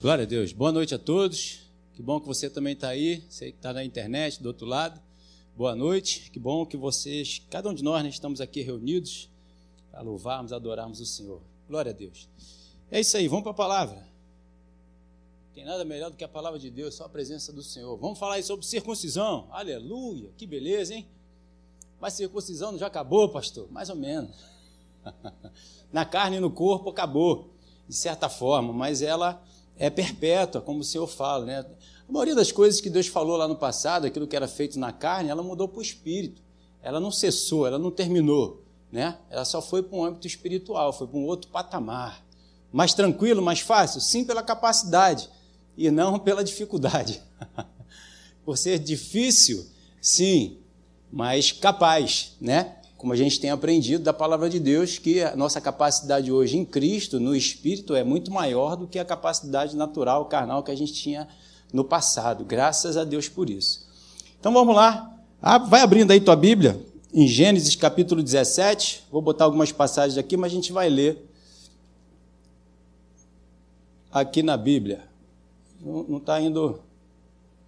[0.00, 0.52] Glória a Deus.
[0.52, 1.58] Boa noite a todos.
[1.92, 3.24] Que bom que você também está aí.
[3.28, 5.02] Sei que está na internet, do outro lado.
[5.56, 6.30] Boa noite.
[6.30, 9.28] Que bom que vocês, cada um de nós, né, estamos aqui reunidos
[9.90, 11.42] para louvarmos, adorarmos o Senhor.
[11.68, 12.28] Glória a Deus.
[12.92, 13.26] É isso aí.
[13.26, 14.06] Vamos para a palavra.
[15.52, 17.96] Tem nada melhor do que a palavra de Deus, só a presença do Senhor.
[17.96, 19.48] Vamos falar aí sobre circuncisão.
[19.50, 20.30] Aleluia.
[20.36, 21.08] Que beleza, hein?
[22.00, 23.68] Mas circuncisão já acabou, pastor?
[23.72, 24.36] Mais ou menos.
[25.92, 27.52] na carne e no corpo acabou,
[27.88, 29.44] de certa forma, mas ela
[29.78, 31.44] é perpétua, como o Senhor fala.
[31.44, 31.64] Né?
[32.08, 34.92] A maioria das coisas que Deus falou lá no passado, aquilo que era feito na
[34.92, 36.42] carne, ela mudou para o espírito.
[36.82, 38.64] Ela não cessou, ela não terminou.
[38.90, 39.16] Né?
[39.30, 42.24] Ela só foi para um âmbito espiritual, foi para um outro patamar.
[42.72, 44.00] Mais tranquilo, mais fácil?
[44.00, 45.28] Sim, pela capacidade
[45.76, 47.22] e não pela dificuldade.
[48.44, 49.66] Por ser difícil,
[50.00, 50.58] sim,
[51.12, 52.77] mas capaz, né?
[52.98, 56.64] Como a gente tem aprendido da palavra de Deus, que a nossa capacidade hoje em
[56.64, 60.92] Cristo, no Espírito, é muito maior do que a capacidade natural, carnal que a gente
[60.92, 61.28] tinha
[61.72, 62.44] no passado.
[62.44, 63.86] Graças a Deus por isso.
[64.40, 65.16] Então vamos lá.
[65.40, 69.04] Ah, vai abrindo aí tua Bíblia, em Gênesis capítulo 17.
[69.12, 71.24] Vou botar algumas passagens aqui, mas a gente vai ler
[74.10, 75.04] aqui na Bíblia.
[75.80, 76.80] Não está indo.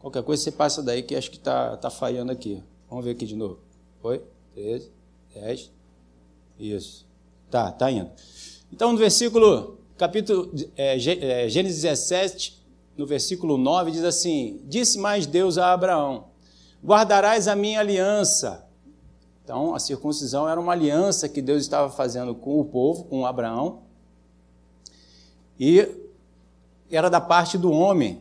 [0.00, 2.60] Qualquer coisa você passa daí que acho que está tá falhando aqui.
[2.88, 3.60] Vamos ver aqui de novo.
[4.02, 4.20] Oi?
[4.56, 4.99] 13.
[5.34, 5.70] 10.
[6.58, 7.06] Isso.
[7.50, 8.10] Tá, tá indo.
[8.72, 12.60] Então, no versículo, capítulo, é, é Gênesis 17,
[12.96, 16.24] no versículo 9, diz assim: Disse mais Deus a Abraão:
[16.84, 18.66] Guardarás a minha aliança.
[19.42, 23.80] Então, a circuncisão era uma aliança que Deus estava fazendo com o povo, com Abraão,
[25.58, 25.88] e
[26.90, 28.20] era da parte do homem,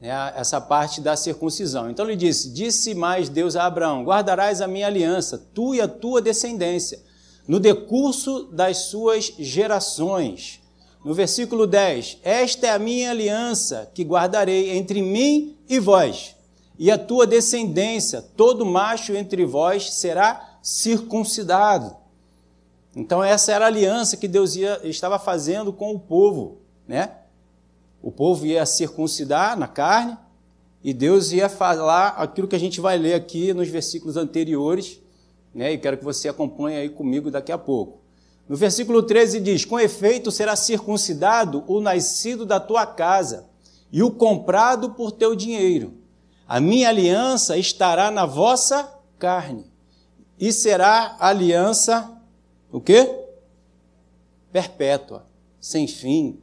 [0.00, 1.90] essa parte da circuncisão.
[1.90, 5.86] Então ele disse: Disse mais Deus a Abraão: Guardarás a minha aliança, tu e a
[5.88, 6.98] tua descendência,
[7.46, 10.60] no decurso das suas gerações.
[11.04, 16.34] No versículo 10: Esta é a minha aliança que guardarei entre mim e vós,
[16.78, 21.96] e a tua descendência, todo macho entre vós será circuncidado.
[22.94, 27.19] Então, essa era a aliança que Deus ia, estava fazendo com o povo, né?
[28.02, 30.16] O povo ia circuncidar na carne
[30.82, 34.98] e Deus ia falar aquilo que a gente vai ler aqui nos versículos anteriores,
[35.54, 35.72] né?
[35.72, 38.00] E quero que você acompanhe aí comigo daqui a pouco.
[38.48, 43.46] No versículo 13 diz: Com efeito será circuncidado o nascido da tua casa
[43.92, 45.94] e o comprado por teu dinheiro.
[46.48, 49.70] A minha aliança estará na vossa carne
[50.38, 52.10] e será aliança
[52.72, 53.24] o quê?
[54.50, 55.26] Perpétua,
[55.60, 56.40] sem fim,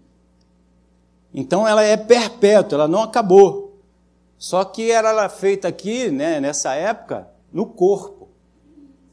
[1.39, 3.79] então ela é perpétua, ela não acabou.
[4.39, 8.29] Só que era feita aqui, né, nessa época, no corpo.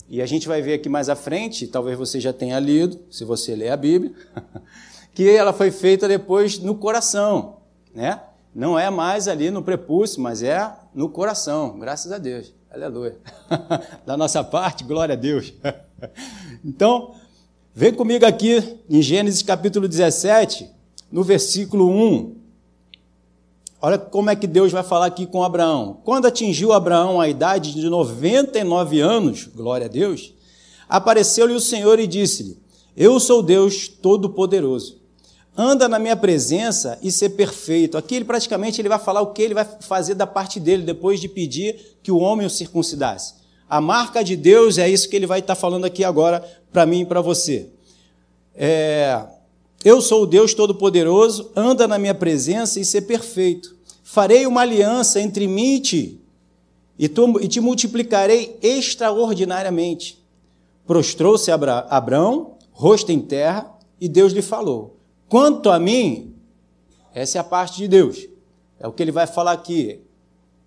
[0.09, 3.27] E a gente vai ver aqui mais à frente, talvez você já tenha lido, se
[3.27, 4.15] você ler a Bíblia,
[5.13, 7.59] que ela foi feita depois no coração,
[7.95, 8.23] né?
[8.55, 12.55] Não é mais ali no prepúcio, mas é no coração, graças a Deus.
[12.71, 13.19] Aleluia.
[14.07, 15.53] da nossa parte, glória a Deus.
[16.65, 17.15] então,
[17.75, 20.73] vem comigo aqui em Gênesis capítulo 17,
[21.15, 22.35] no versículo 1.
[23.81, 26.01] Olha como é que Deus vai falar aqui com Abraão.
[26.03, 30.35] Quando atingiu Abraão a idade de 99 anos, glória a Deus,
[30.89, 32.59] apareceu-lhe o Senhor e disse-lhe:
[32.97, 34.99] Eu sou Deus Todo-Poderoso.
[35.57, 37.97] Anda na minha presença e ser perfeito.
[37.97, 41.21] Aqui ele praticamente ele vai falar o que ele vai fazer da parte dele depois
[41.21, 43.35] de pedir que o homem o circuncidasse.
[43.71, 47.03] A marca de Deus é isso que ele vai estar falando aqui agora para mim
[47.03, 47.69] e para você.
[48.57, 49.25] É,
[49.85, 53.77] eu sou o Deus Todo-Poderoso, anda na minha presença e ser perfeito.
[54.03, 56.21] Farei uma aliança entre mim e ti,
[56.99, 60.25] e, tu, e te multiplicarei extraordinariamente.
[60.87, 64.97] Prostrou-se Abra, Abraão, rosto em terra, e Deus lhe falou:
[65.29, 66.35] Quanto a mim,
[67.15, 68.27] essa é a parte de Deus,
[68.81, 70.01] é o que ele vai falar aqui,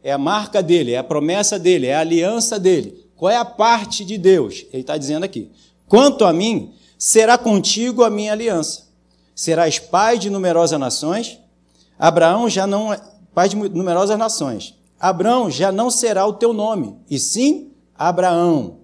[0.04, 3.08] é a marca dele, é a promessa dele, é a aliança dele.
[3.16, 4.68] Qual é a parte de Deus?
[4.72, 5.50] Ele está dizendo aqui:
[5.88, 8.87] Quanto a mim, será contigo a minha aliança
[9.38, 11.40] serás pai de numerosas nações.
[11.98, 13.00] Abraão já não é
[13.36, 14.74] pai de numerosas nações.
[15.00, 18.80] Abraão já não será o teu nome, e sim Abraão,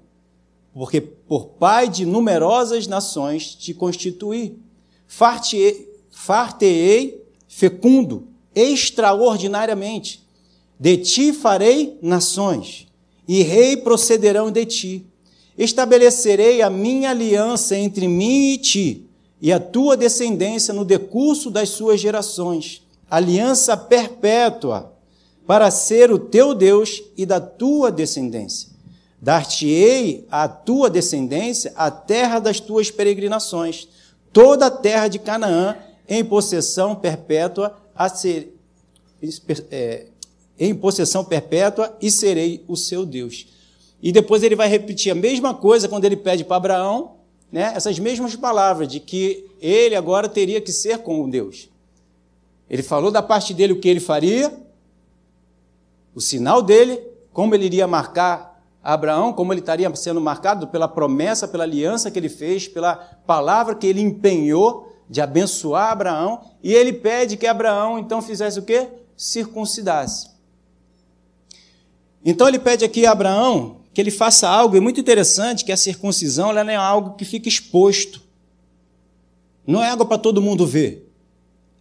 [0.71, 4.59] porque por pai de numerosas nações te constituí.
[5.07, 5.89] Far-te-ei
[7.47, 10.23] fecundo extraordinariamente.
[10.79, 12.87] De ti farei nações,
[13.27, 15.07] e rei procederão de ti.
[15.57, 19.02] Estabelecerei a minha aliança entre mim e ti,
[19.43, 22.81] e a tua descendência no decurso das suas gerações,
[23.11, 24.93] aliança perpétua,
[25.45, 28.69] para ser o teu Deus e da tua descendência.
[29.21, 33.89] Dar-te-ei à tua descendência a terra das tuas peregrinações,
[34.31, 35.75] toda a terra de Canaã,
[36.07, 38.57] em possessão perpétua a ser
[39.69, 40.05] é,
[40.57, 43.47] em possessão perpétua e serei o seu Deus.
[44.01, 47.22] E depois ele vai repetir a mesma coisa quando ele pede para Abraão,
[47.53, 51.69] né, essas mesmas palavras, de que ele agora teria que ser como Deus.
[52.67, 54.51] Ele falou da parte dele o que ele faria,
[56.15, 56.99] o sinal dele,
[57.31, 62.17] como ele iria marcar Abraão, como ele estaria sendo marcado pela promessa, pela aliança que
[62.17, 67.99] ele fez, pela palavra que ele empenhou de abençoar Abraão, e ele pede que Abraão
[67.99, 68.89] então fizesse o quê?
[69.15, 70.27] Circuncidasse.
[72.25, 75.77] Então ele pede aqui a Abraão que ele faça algo, é muito interessante que a
[75.77, 78.21] circuncisão ela não é algo que fica exposto.
[79.65, 81.09] Não é algo para todo mundo ver.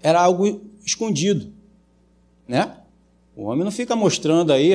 [0.03, 1.53] Era algo escondido,
[2.47, 2.76] né?
[3.35, 4.73] O homem não fica mostrando aí,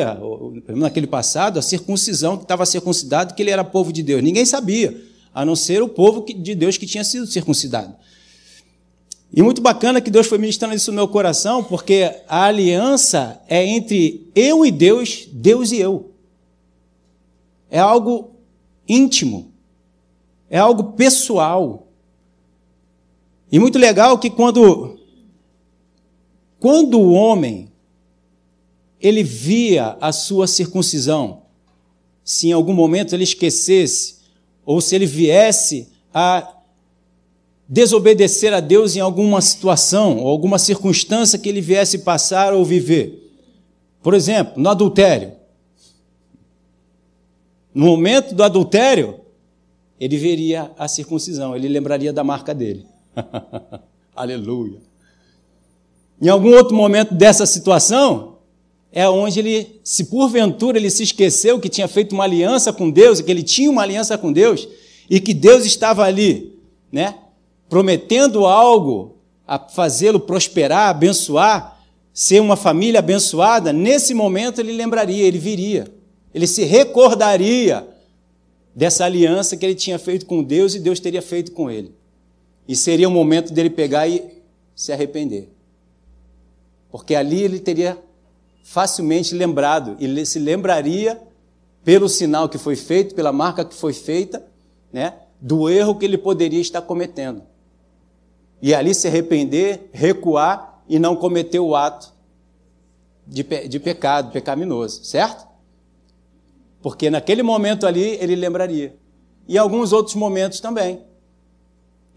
[0.70, 4.24] naquele passado, a circuncisão que estava circuncidado, que ele era povo de Deus.
[4.24, 5.00] Ninguém sabia,
[5.32, 7.94] a não ser o povo de Deus que tinha sido circuncidado.
[9.32, 13.64] E muito bacana que Deus foi ministrando isso no meu coração, porque a aliança é
[13.64, 16.17] entre eu e Deus, Deus e eu.
[17.70, 18.32] É algo
[18.88, 19.52] íntimo,
[20.50, 21.88] é algo pessoal.
[23.52, 24.98] E muito legal que quando
[26.60, 27.72] quando o homem
[29.00, 31.44] ele via a sua circuncisão,
[32.24, 34.18] se em algum momento ele esquecesse
[34.66, 36.56] ou se ele viesse a
[37.70, 43.32] desobedecer a Deus em alguma situação ou alguma circunstância que ele viesse passar ou viver.
[44.02, 45.37] Por exemplo, no adultério.
[47.78, 49.20] No momento do adultério,
[50.00, 52.84] ele veria a circuncisão, ele lembraria da marca dele.
[54.16, 54.80] Aleluia.
[56.20, 58.40] Em algum outro momento dessa situação,
[58.92, 63.22] é onde ele, se porventura ele se esqueceu que tinha feito uma aliança com Deus,
[63.22, 64.68] que ele tinha uma aliança com Deus,
[65.08, 66.58] e que Deus estava ali,
[66.92, 67.14] né,
[67.70, 71.80] prometendo algo a fazê-lo prosperar, abençoar,
[72.12, 75.96] ser uma família abençoada, nesse momento ele lembraria, ele viria,
[76.34, 77.88] ele se recordaria
[78.76, 81.94] dessa aliança que ele tinha feito com Deus e Deus teria feito com ele.
[82.68, 84.24] E seria o momento dele pegar e
[84.76, 85.50] se arrepender.
[86.92, 87.98] Porque ali ele teria
[88.64, 91.20] facilmente lembrado, ele se lembraria
[91.84, 94.46] pelo sinal que foi feito, pela marca que foi feita,
[94.92, 97.44] né, do erro que ele poderia estar cometendo
[98.62, 102.14] e ali se arrepender, recuar e não cometer o ato
[103.26, 105.47] de, pe de pecado, pecaminoso, certo?
[106.82, 108.96] Porque naquele momento ali ele lembraria.
[109.48, 111.02] E alguns outros momentos também.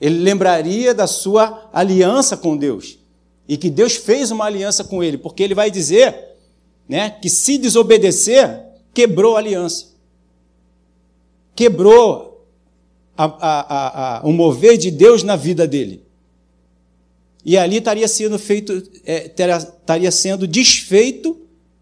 [0.00, 2.98] Ele lembraria da sua aliança com Deus.
[3.46, 6.16] E que Deus fez uma aliança com ele, porque ele vai dizer
[6.88, 8.64] né, que se desobedecer,
[8.94, 9.88] quebrou a aliança.
[11.54, 12.46] Quebrou
[13.16, 16.02] a, a, a, o mover de Deus na vida dele.
[17.44, 21.36] E ali estaria sendo feito, é, estaria sendo desfeito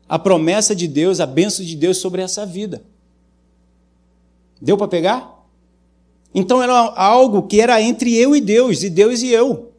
[0.08, 2.82] a promessa de Deus, a bênção de Deus sobre essa vida.
[4.60, 5.46] Deu para pegar?
[6.34, 9.72] Então era algo que era entre eu e Deus, e Deus e eu.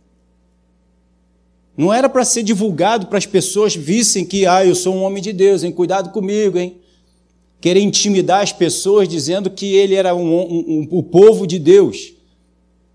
[1.75, 5.23] Não era para ser divulgado para as pessoas vissem que, ah, eu sou um homem
[5.23, 5.71] de Deus, hein?
[5.71, 6.77] Cuidado comigo, hein?
[7.61, 12.13] Querer intimidar as pessoas dizendo que ele era um, um, um, o povo de Deus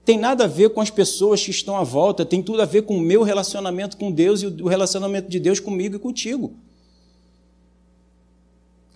[0.05, 2.83] tem nada a ver com as pessoas que estão à volta, tem tudo a ver
[2.83, 6.53] com o meu relacionamento com Deus e o relacionamento de Deus comigo e contigo.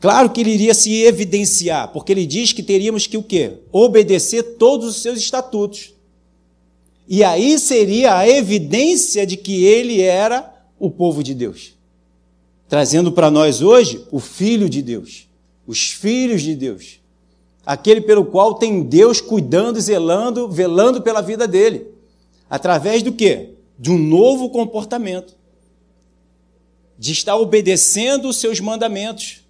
[0.00, 3.54] Claro que ele iria se evidenciar, porque ele diz que teríamos que o quê?
[3.72, 5.92] Obedecer todos os seus estatutos.
[7.08, 11.74] E aí seria a evidência de que ele era o povo de Deus.
[12.68, 15.26] Trazendo para nós hoje o filho de Deus,
[15.66, 16.98] os filhos de Deus
[17.68, 21.86] aquele pelo qual tem Deus cuidando, zelando, velando pela vida dele.
[22.48, 23.50] Através do quê?
[23.78, 25.36] De um novo comportamento.
[26.98, 29.42] De estar obedecendo os seus mandamentos,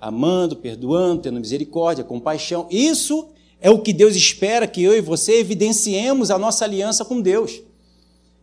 [0.00, 2.66] amando, perdoando, tendo misericórdia, compaixão.
[2.70, 3.28] Isso
[3.60, 7.60] é o que Deus espera que eu e você evidenciemos a nossa aliança com Deus.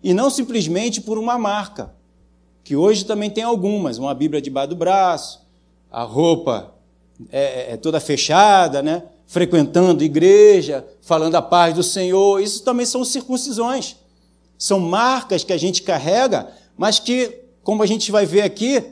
[0.03, 1.93] E não simplesmente por uma marca,
[2.63, 5.41] que hoje também tem algumas, uma Bíblia debaixo do braço,
[5.91, 6.73] a roupa
[7.31, 9.03] é, é, é toda fechada, né?
[9.27, 12.41] frequentando igreja, falando a paz do Senhor.
[12.41, 13.95] Isso também são circuncisões.
[14.57, 16.47] São marcas que a gente carrega,
[16.77, 18.83] mas que, como a gente vai ver aqui,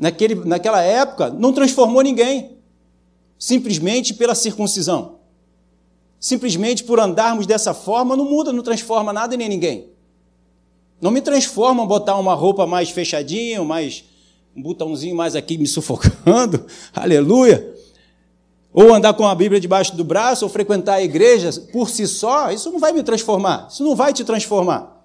[0.00, 2.56] naquele, naquela época, não transformou ninguém.
[3.38, 5.20] Simplesmente pela circuncisão.
[6.18, 9.90] Simplesmente por andarmos dessa forma, não muda, não transforma nada nem ninguém.
[11.00, 14.04] Não me transforma botar uma roupa mais fechadinha, mais
[14.56, 17.74] um botãozinho mais aqui me sufocando, aleluia.
[18.72, 22.50] Ou andar com a Bíblia debaixo do braço, ou frequentar a igreja por si só,
[22.50, 24.99] isso não vai me transformar, isso não vai te transformar.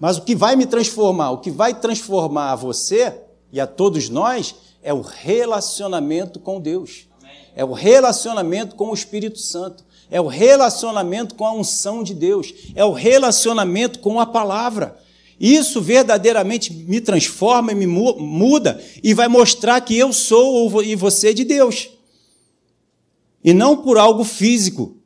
[0.00, 3.20] Mas o que vai me transformar, o que vai transformar a você
[3.52, 7.06] e a todos nós é o relacionamento com Deus.
[7.54, 9.84] É o relacionamento com o Espírito Santo.
[10.10, 12.54] É o relacionamento com a unção de Deus.
[12.74, 14.96] É o relacionamento com a palavra.
[15.38, 21.44] Isso verdadeiramente me transforma, me muda e vai mostrar que eu sou e você de
[21.44, 21.90] Deus.
[23.42, 24.96] E não por algo físico,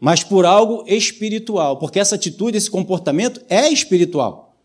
[0.00, 4.56] mas por algo espiritual, porque essa atitude, esse comportamento é espiritual.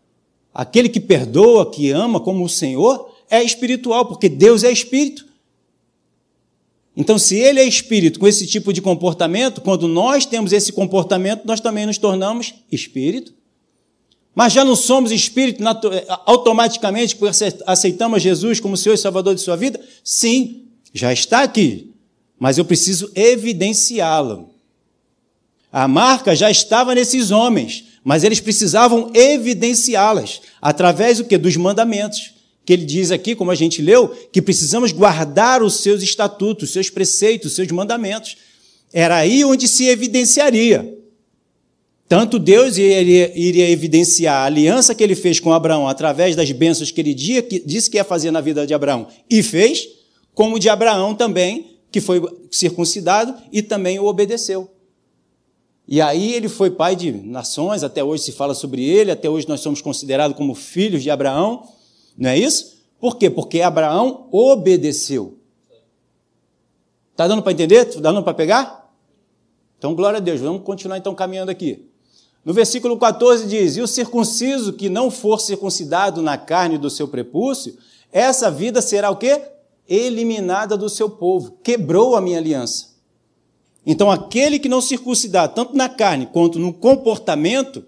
[0.52, 5.26] Aquele que perdoa, que ama como o Senhor, é espiritual, porque Deus é espírito.
[6.96, 11.44] Então, se ele é espírito com esse tipo de comportamento, quando nós temos esse comportamento,
[11.44, 13.34] nós também nos tornamos espírito.
[14.32, 15.62] Mas já não somos espírito
[16.24, 17.36] automaticamente porque
[17.66, 19.80] aceitamos Jesus como Senhor e Salvador de sua vida?
[20.02, 21.92] Sim, já está aqui.
[22.38, 24.53] Mas eu preciso evidenciá-lo.
[25.74, 32.32] A marca já estava nesses homens, mas eles precisavam evidenciá-las através do que dos mandamentos.
[32.64, 36.90] Que ele diz aqui, como a gente leu, que precisamos guardar os seus estatutos, seus
[36.90, 38.36] preceitos, seus mandamentos.
[38.92, 40.96] Era aí onde se evidenciaria.
[42.08, 46.92] Tanto Deus iria, iria, evidenciar a aliança que ele fez com Abraão através das bênçãos
[46.92, 49.88] que ele disse que ia fazer na vida de Abraão e fez,
[50.34, 54.70] como de Abraão também, que foi circuncidado e também o obedeceu.
[55.86, 59.46] E aí ele foi pai de nações, até hoje se fala sobre ele, até hoje
[59.48, 61.68] nós somos considerados como filhos de Abraão,
[62.16, 62.78] não é isso?
[62.98, 63.28] Por quê?
[63.28, 65.38] Porque Abraão obedeceu.
[67.12, 67.86] Está dando para entender?
[67.86, 68.90] Está dando para pegar?
[69.78, 70.40] Então, glória a Deus.
[70.40, 71.86] Vamos continuar então caminhando aqui.
[72.44, 77.06] No versículo 14 diz: E o circunciso que não for circuncidado na carne do seu
[77.06, 77.76] prepúcio,
[78.10, 79.42] essa vida será o quê?
[79.86, 81.58] Eliminada do seu povo.
[81.62, 82.93] Quebrou a minha aliança.
[83.86, 87.84] Então, aquele que não circuncidar, tanto na carne quanto no comportamento,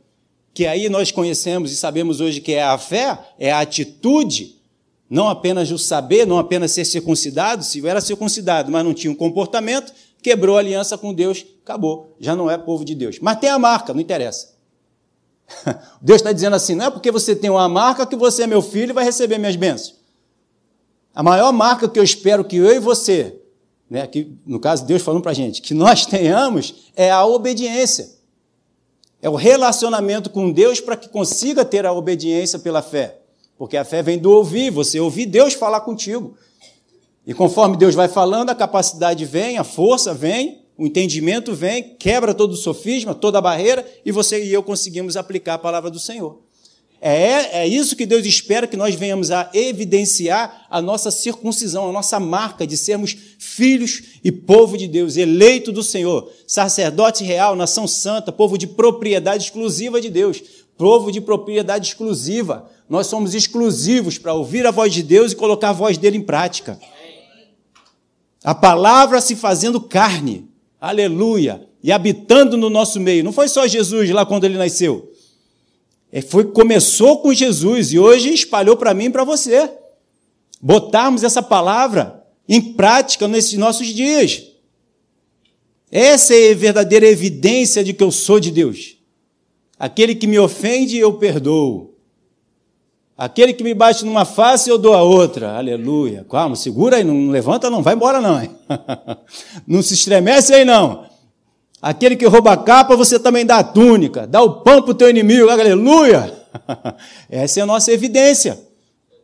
[0.52, 4.56] que aí nós conhecemos e sabemos hoje que é a fé, é a atitude,
[5.08, 9.14] não apenas o saber, não apenas ser circuncidado, se era circuncidado, mas não tinha um
[9.14, 13.18] comportamento, quebrou a aliança com Deus, acabou, já não é povo de Deus.
[13.20, 14.54] Mas tem a marca, não interessa.
[16.02, 18.60] Deus está dizendo assim: não é porque você tem uma marca que você é meu
[18.60, 19.94] filho e vai receber minhas bênçãos.
[21.14, 23.40] A maior marca que eu espero que eu e você
[23.88, 24.08] né,
[24.44, 28.16] no caso, Deus falando para a gente, que nós tenhamos é a obediência.
[29.22, 33.18] É o relacionamento com Deus para que consiga ter a obediência pela fé.
[33.58, 36.36] Porque a fé vem do ouvir, você ouvir Deus falar contigo.
[37.26, 42.34] E conforme Deus vai falando, a capacidade vem, a força vem, o entendimento vem, quebra
[42.34, 45.98] todo o sofisma, toda a barreira, e você e eu conseguimos aplicar a palavra do
[45.98, 46.45] Senhor.
[47.00, 51.92] É, é isso que Deus espera que nós venhamos a evidenciar a nossa circuncisão, a
[51.92, 57.86] nossa marca de sermos filhos e povo de Deus, eleito do Senhor, sacerdote real, nação
[57.86, 60.42] santa, povo de propriedade exclusiva de Deus,
[60.76, 62.70] povo de propriedade exclusiva.
[62.88, 66.22] Nós somos exclusivos para ouvir a voz de Deus e colocar a voz dele em
[66.22, 66.78] prática.
[68.42, 70.48] A palavra se fazendo carne,
[70.80, 73.22] aleluia, e habitando no nosso meio.
[73.22, 75.12] Não foi só Jesus lá quando ele nasceu.
[76.16, 79.70] É, foi, começou com Jesus e hoje espalhou para mim e para você.
[80.62, 84.42] Botarmos essa palavra em prática nesses nossos dias.
[85.92, 88.96] Essa é a verdadeira evidência de que eu sou de Deus.
[89.78, 91.94] Aquele que me ofende, eu perdoo.
[93.14, 95.54] Aquele que me bate numa face, eu dou a outra.
[95.58, 96.24] Aleluia.
[96.30, 98.40] Calma, segura aí, não levanta não, vai embora não.
[99.68, 101.04] não se estremece aí não.
[101.80, 104.26] Aquele que rouba a capa, você também dá a túnica.
[104.26, 105.48] Dá o pão para o teu inimigo.
[105.48, 106.32] Aleluia!
[107.28, 108.66] Essa é a nossa evidência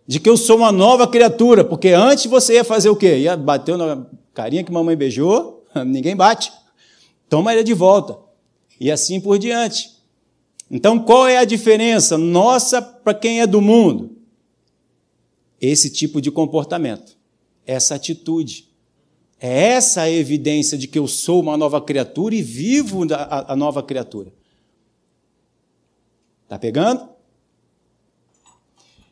[0.06, 1.64] de que eu sou uma nova criatura.
[1.64, 3.18] Porque antes você ia fazer o quê?
[3.18, 6.52] Ia bater na carinha que mamãe beijou, ninguém bate.
[7.28, 8.18] Toma ele de volta.
[8.78, 9.90] E assim por diante.
[10.70, 14.16] Então, qual é a diferença nossa para quem é do mundo?
[15.60, 17.16] Esse tipo de comportamento,
[17.66, 18.71] essa atitude.
[19.44, 23.56] É essa a evidência de que eu sou uma nova criatura e vivo a, a
[23.56, 24.32] nova criatura.
[26.44, 27.08] Está pegando?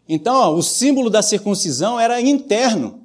[0.08, 3.00] Então, ó, o símbolo da circuncisão era interno,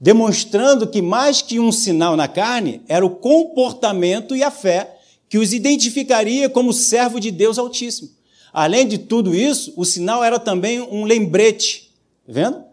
[0.00, 4.98] demonstrando que mais que um sinal na carne, era o comportamento e a fé
[5.28, 8.08] que os identificaria como servo de Deus Altíssimo.
[8.50, 11.92] Além de tudo isso, o sinal era também um lembrete.
[12.26, 12.64] Está vendo?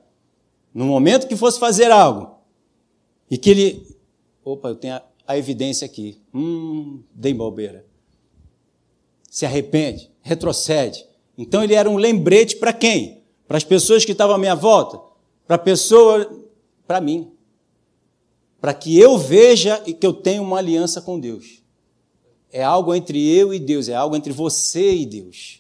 [0.74, 2.40] No momento que fosse fazer algo,
[3.30, 3.89] e que ele
[4.54, 6.22] opa, eu tenho a, a evidência aqui.
[6.34, 7.86] Hum, dei bobeira.
[9.30, 11.06] Se arrepende, retrocede.
[11.38, 13.24] Então ele era um lembrete para quem?
[13.48, 15.00] Para as pessoas que estavam à minha volta?
[15.48, 16.30] Para a pessoa,
[16.86, 17.32] para mim.
[18.60, 21.64] Para que eu veja e que eu tenho uma aliança com Deus.
[22.52, 25.59] É algo entre eu e Deus, é algo entre você e Deus.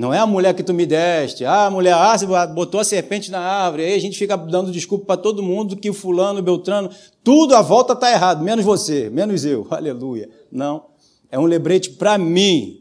[0.00, 1.44] Não é a mulher que tu me deste.
[1.44, 3.84] Ah, a mulher, ah, você botou a serpente na árvore.
[3.84, 6.88] Aí a gente fica dando desculpa para todo mundo que fulano, Beltrano,
[7.22, 9.66] tudo à volta está errado, menos você, menos eu.
[9.70, 10.30] Aleluia.
[10.50, 10.86] Não.
[11.30, 12.80] É um lembrete para mim.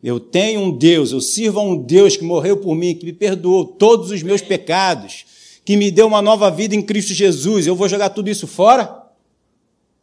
[0.00, 3.12] Eu tenho um Deus, eu sirvo a um Deus que morreu por mim, que me
[3.12, 5.24] perdoou todos os meus pecados,
[5.64, 7.66] que me deu uma nova vida em Cristo Jesus.
[7.66, 9.06] Eu vou jogar tudo isso fora?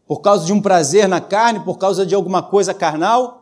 [0.06, 3.39] Por causa de um prazer na carne, por causa de alguma coisa carnal?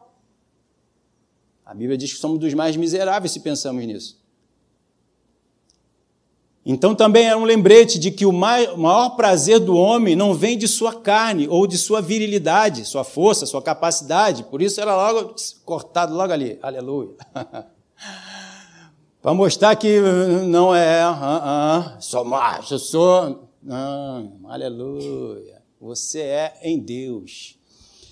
[1.68, 4.18] A Bíblia diz que somos dos mais miseráveis se pensamos nisso.
[6.66, 10.66] Então também é um lembrete de que o maior prazer do homem não vem de
[10.66, 14.44] sua carne ou de sua virilidade, sua força, sua capacidade.
[14.46, 16.58] Por isso era logo cortado logo ali.
[16.62, 17.16] Aleluia.
[19.22, 20.00] Para mostrar que
[20.48, 23.50] não é, uh, uh, sou macho, sou.
[23.62, 25.62] Não, aleluia.
[25.82, 27.57] Você é em Deus.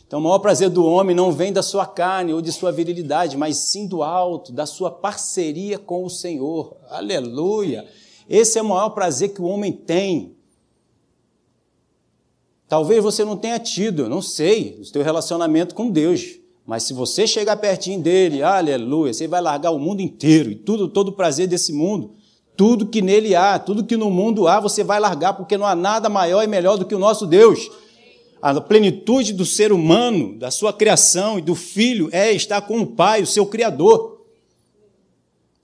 [0.08, 3.36] Então, o maior prazer do homem não vem da sua carne ou de sua virilidade,
[3.36, 6.78] mas sim do alto, da sua parceria com o Senhor.
[6.90, 7.86] Aleluia!
[8.30, 10.36] Esse é o maior prazer que o homem tem.
[12.68, 16.40] Talvez você não tenha tido, não sei, o seu relacionamento com Deus.
[16.66, 20.88] Mas se você chegar pertinho dele, aleluia, você vai largar o mundo inteiro e tudo,
[20.88, 22.12] todo o prazer desse mundo,
[22.58, 25.76] tudo que nele há, tudo que no mundo há, você vai largar, porque não há
[25.76, 27.70] nada maior e melhor do que o nosso Deus
[28.46, 32.86] a plenitude do ser humano, da sua criação e do filho é estar com o
[32.86, 34.24] Pai, o seu Criador.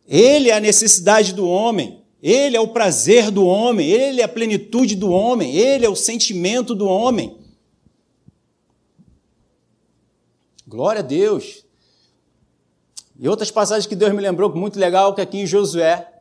[0.07, 4.27] Ele é a necessidade do homem, ele é o prazer do homem, ele é a
[4.27, 7.37] plenitude do homem, ele é o sentimento do homem.
[10.67, 11.63] Glória a Deus.
[13.19, 16.11] E outras passagens que Deus me lembrou, muito legal, que aqui em Josué,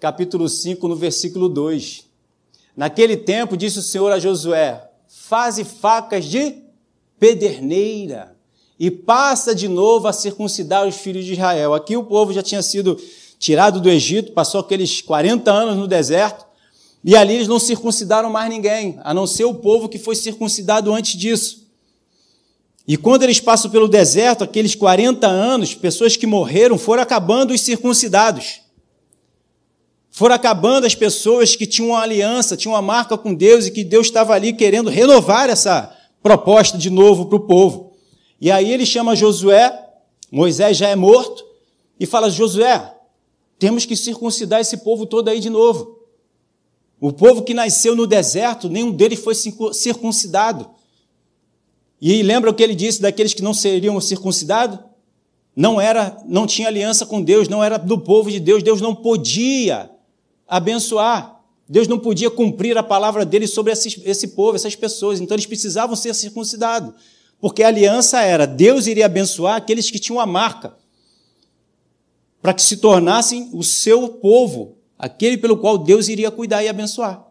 [0.00, 2.06] capítulo 5, no versículo 2.
[2.74, 6.54] Naquele tempo, disse o Senhor a Josué: faze facas de
[7.18, 8.36] pederneira
[8.78, 11.74] e passa de novo a circuncidar os filhos de Israel.
[11.74, 13.00] Aqui o povo já tinha sido
[13.38, 16.46] tirado do Egito, passou aqueles 40 anos no deserto,
[17.02, 20.92] e ali eles não circuncidaram mais ninguém, a não ser o povo que foi circuncidado
[20.92, 21.66] antes disso.
[22.86, 27.60] E quando eles passam pelo deserto, aqueles 40 anos, pessoas que morreram foram acabando os
[27.60, 28.60] circuncidados.
[30.18, 33.84] Foram acabando as pessoas que tinham uma aliança, tinham uma marca com Deus e que
[33.84, 37.92] Deus estava ali querendo renovar essa proposta de novo para o povo.
[38.40, 39.72] E aí ele chama Josué,
[40.28, 41.44] Moisés já é morto,
[42.00, 42.92] e fala: Josué,
[43.60, 46.00] temos que circuncidar esse povo todo aí de novo.
[47.00, 49.36] O povo que nasceu no deserto, nenhum deles foi
[49.72, 50.68] circuncidado.
[52.02, 54.80] E lembra o que ele disse daqueles que não seriam circuncidados?
[55.54, 58.96] Não era, não tinha aliança com Deus, não era do povo de Deus, Deus não
[58.96, 59.96] podia
[60.48, 61.38] abençoar.
[61.68, 65.20] Deus não podia cumprir a palavra dele sobre esse, esse povo, essas pessoas.
[65.20, 66.94] Então eles precisavam ser circuncidados.
[67.40, 70.74] Porque a aliança era: Deus iria abençoar aqueles que tinham a marca,
[72.40, 77.26] para que se tornassem o seu povo, aquele pelo qual Deus iria cuidar e abençoar.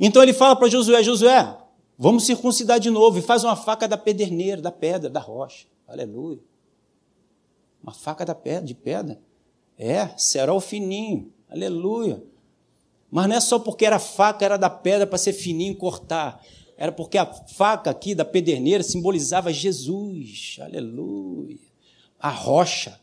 [0.00, 1.56] Então ele fala para Josué: Josué,
[1.98, 5.66] vamos circuncidar de novo, e faz uma faca da pederneira, da pedra, da rocha.
[5.86, 6.40] Aleluia.
[7.82, 9.20] Uma faca da pedra, de pedra.
[9.76, 11.30] É, cerol fininho.
[11.50, 12.22] Aleluia.
[13.14, 16.44] Mas não é só porque era faca, era da pedra para ser fininho e cortar.
[16.76, 20.56] Era porque a faca aqui da pederneira simbolizava Jesus.
[20.60, 21.56] Aleluia.
[22.18, 22.98] A rocha.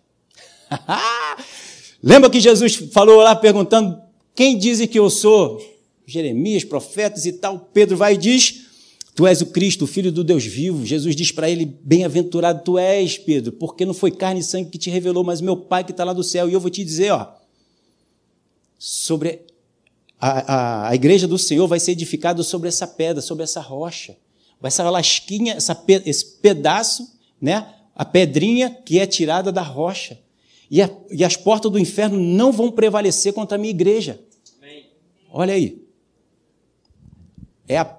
[2.03, 4.01] Lembra que Jesus falou lá perguntando:
[4.35, 5.65] quem dizem que eu sou?
[6.05, 7.69] Jeremias, profetas e tal.
[7.73, 8.65] Pedro vai e diz:
[9.15, 10.85] Tu és o Cristo, o Filho do Deus vivo.
[10.85, 14.77] Jesus diz para ele: Bem-aventurado tu és, Pedro, porque não foi carne e sangue que
[14.77, 16.49] te revelou, mas meu Pai que está lá do céu.
[16.49, 17.31] E eu vou te dizer, ó,
[18.77, 19.49] sobre
[20.21, 24.15] a, a, a igreja do Senhor vai ser edificada sobre essa pedra, sobre essa rocha.
[24.61, 27.67] Essa lasquinha, essa, esse pedaço, né?
[27.95, 30.19] a pedrinha que é tirada da rocha.
[30.69, 34.21] E, a, e as portas do inferno não vão prevalecer contra a minha igreja.
[35.31, 35.81] Olha aí.
[37.67, 37.97] É a,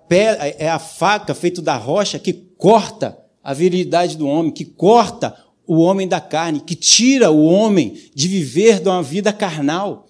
[0.59, 5.79] é a faca feita da rocha que corta a virilidade do homem, que corta o
[5.81, 10.07] homem da carne, que tira o homem de viver de uma vida carnal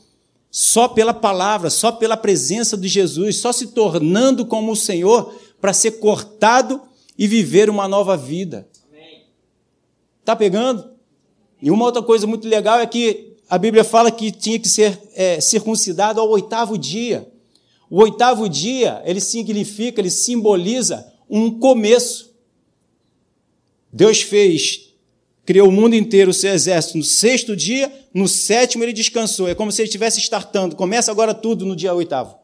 [0.55, 5.73] só pela palavra, só pela presença de Jesus, só se tornando como o Senhor para
[5.73, 6.79] ser cortado
[7.17, 8.69] e viver uma nova vida.
[10.21, 10.93] Está pegando?
[11.61, 15.01] E uma outra coisa muito legal é que a Bíblia fala que tinha que ser
[15.15, 17.27] é, circuncidado ao oitavo dia.
[17.89, 22.31] O oitavo dia, ele significa, ele simboliza um começo.
[23.91, 24.92] Deus fez
[25.45, 29.49] criou o mundo inteiro, o seu exército, no sexto dia, no sétimo ele descansou.
[29.49, 30.77] É como se ele estivesse startando.
[30.77, 32.37] Começa agora tudo no dia oitavo.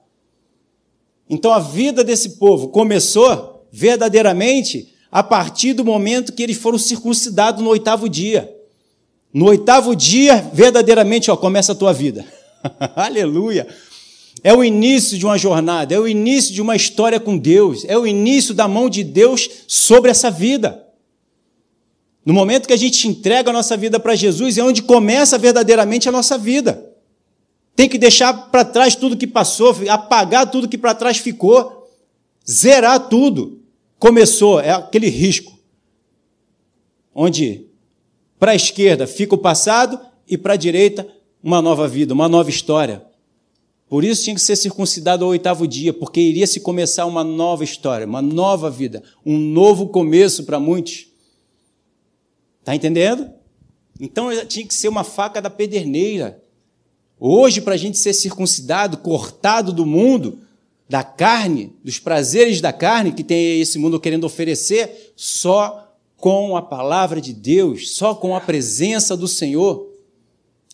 [1.28, 7.62] Então a vida desse povo começou verdadeiramente a partir do momento que eles foram circuncidados
[7.62, 8.54] no oitavo dia.
[9.32, 12.24] No oitavo dia, verdadeiramente, ó, começa a tua vida.
[12.96, 13.66] Aleluia.
[14.42, 17.98] É o início de uma jornada, é o início de uma história com Deus, é
[17.98, 20.87] o início da mão de Deus sobre essa vida.
[22.24, 26.08] No momento que a gente entrega a nossa vida para Jesus, é onde começa verdadeiramente
[26.08, 26.84] a nossa vida.
[27.74, 31.88] Tem que deixar para trás tudo que passou, apagar tudo que para trás ficou,
[32.48, 33.60] zerar tudo.
[33.98, 35.58] Começou, é aquele risco.
[37.14, 37.66] Onde
[38.38, 41.06] para a esquerda fica o passado e para a direita
[41.42, 43.04] uma nova vida, uma nova história.
[43.88, 47.64] Por isso tinha que ser circuncidado ao oitavo dia, porque iria se começar uma nova
[47.64, 51.07] história, uma nova vida, um novo começo para muitos.
[52.68, 53.30] Está entendendo?
[53.98, 56.42] Então tinha que ser uma faca da pederneira.
[57.18, 60.40] Hoje, para a gente ser circuncidado, cortado do mundo,
[60.86, 66.60] da carne, dos prazeres da carne que tem esse mundo querendo oferecer, só com a
[66.60, 69.88] palavra de Deus, só com a presença do Senhor,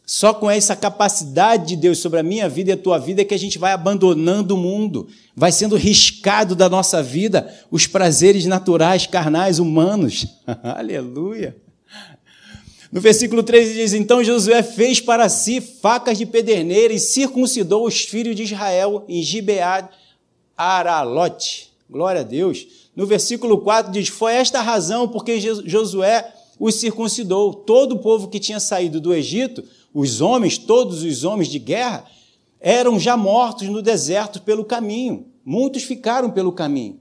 [0.04, 3.24] só com essa capacidade de Deus sobre a minha vida e a tua vida é
[3.24, 8.46] que a gente vai abandonando o mundo, vai sendo riscado da nossa vida os prazeres
[8.46, 10.26] naturais, carnais, humanos.
[10.60, 11.62] Aleluia.
[12.94, 18.02] No versículo 13 diz: Então Josué fez para si facas de pederneira e circuncidou os
[18.02, 19.90] filhos de Israel em Gibeá
[20.56, 21.72] Aralote.
[21.90, 22.64] Glória a Deus.
[22.94, 27.52] No versículo 4 diz: Foi esta a razão porque Josué os circuncidou.
[27.52, 32.04] Todo o povo que tinha saído do Egito, os homens, todos os homens de guerra,
[32.60, 35.26] eram já mortos no deserto pelo caminho.
[35.44, 37.00] Muitos ficaram pelo caminho.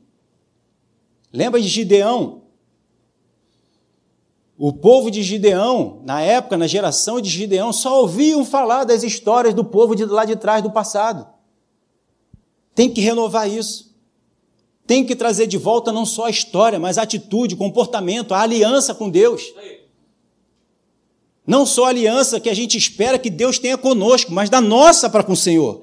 [1.32, 2.43] Lembra de Gideão?
[4.66, 9.54] O povo de Gideão, na época, na geração de Gideão, só ouviam falar das histórias
[9.54, 11.28] do povo de lá de trás do passado.
[12.74, 13.94] Tem que renovar isso.
[14.88, 18.40] Tem que trazer de volta não só a história, mas a atitude, o comportamento, a
[18.40, 19.54] aliança com Deus.
[21.46, 25.10] Não só a aliança que a gente espera que Deus tenha conosco, mas da nossa
[25.10, 25.82] para com o Senhor.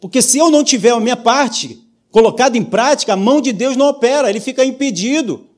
[0.00, 3.76] Porque se eu não tiver a minha parte colocada em prática, a mão de Deus
[3.76, 5.51] não opera, ele fica impedido.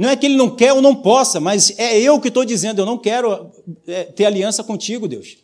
[0.00, 2.80] Não é que ele não quer ou não possa, mas é eu que estou dizendo,
[2.80, 3.50] eu não quero
[3.86, 5.36] é, ter aliança contigo, Deus.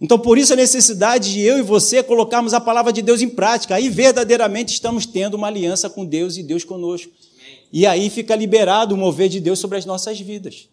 [0.00, 3.28] Então, por isso a necessidade de eu e você colocarmos a palavra de Deus em
[3.28, 3.74] prática.
[3.74, 7.12] Aí verdadeiramente estamos tendo uma aliança com Deus e Deus conosco.
[7.70, 10.66] E aí fica liberado o mover de Deus sobre as nossas vidas.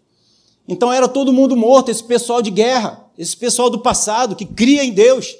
[0.65, 4.81] Então era todo mundo morto, esse pessoal de guerra, esse pessoal do passado que cria
[4.81, 5.35] em Deus,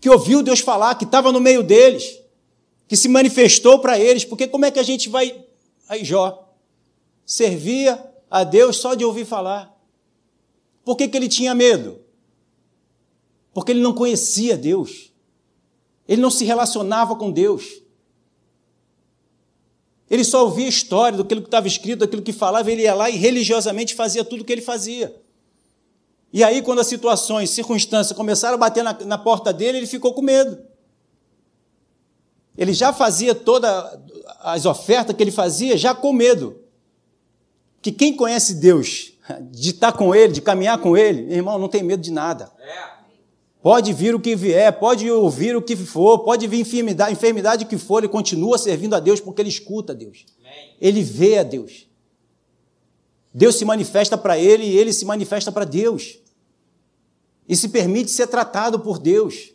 [0.00, 2.18] que ouviu Deus falar, que estava no meio deles,
[2.88, 4.24] que se manifestou para eles.
[4.24, 5.36] Porque como é que a gente vai.
[5.86, 6.45] Aí, Jó,
[7.26, 9.76] servia a Deus só de ouvir falar.
[10.84, 12.00] Por que, que ele tinha medo?
[13.52, 15.12] Porque ele não conhecia Deus.
[16.06, 17.82] Ele não se relacionava com Deus.
[20.08, 23.10] Ele só ouvia a história daquilo que estava escrito, daquilo que falava, ele ia lá
[23.10, 25.20] e religiosamente fazia tudo o que ele fazia.
[26.32, 30.12] E aí, quando as situações, circunstâncias começaram a bater na, na porta dele, ele ficou
[30.12, 30.62] com medo.
[32.56, 33.98] Ele já fazia todas
[34.40, 36.65] as ofertas que ele fazia, já com medo
[37.80, 39.12] que quem conhece Deus,
[39.50, 42.50] de estar com Ele, de caminhar com Ele, irmão, não tem medo de nada.
[43.62, 47.76] Pode vir o que vier, pode ouvir o que for, pode vir enfermidade, enfermidade que
[47.76, 50.24] for, ele continua servindo a Deus porque ele escuta a Deus.
[50.80, 51.88] Ele vê a Deus.
[53.34, 56.18] Deus se manifesta para ele e ele se manifesta para Deus.
[57.48, 59.50] E se permite ser tratado por Deus.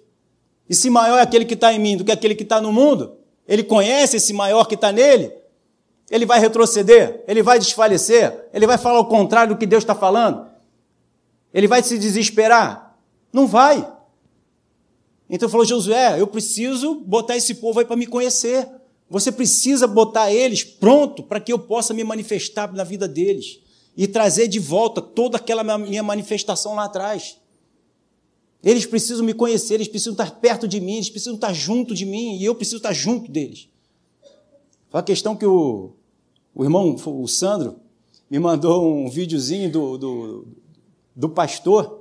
[0.69, 2.71] E se maior é aquele que está em mim do que aquele que está no
[2.73, 5.33] mundo, ele conhece esse maior que está nele,
[6.11, 7.23] ele vai retroceder?
[7.25, 8.49] Ele vai desfalecer?
[8.53, 10.45] Ele vai falar o contrário do que Deus está falando?
[11.53, 12.97] Ele vai se desesperar?
[13.31, 13.89] Não vai.
[15.29, 18.67] Então falou Josué: eu preciso botar esse povo aí para me conhecer.
[19.09, 23.59] Você precisa botar eles pronto para que eu possa me manifestar na vida deles
[23.95, 27.37] e trazer de volta toda aquela minha manifestação lá atrás.
[28.61, 32.05] Eles precisam me conhecer, eles precisam estar perto de mim, eles precisam estar junto de
[32.05, 33.67] mim e eu preciso estar junto deles.
[34.89, 35.93] Foi a questão que o
[36.53, 37.79] o irmão, o Sandro,
[38.29, 40.47] me mandou um videozinho do, do,
[41.15, 41.99] do pastor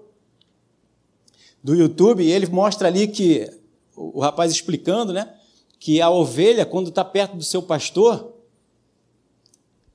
[1.63, 3.51] do YouTube, e ele mostra ali que,
[3.95, 5.35] o rapaz explicando, né,
[5.79, 8.33] que a ovelha, quando está perto do seu pastor,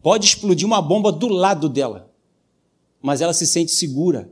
[0.01, 2.11] pode explodir uma bomba do lado dela,
[3.01, 4.29] mas ela se sente segura.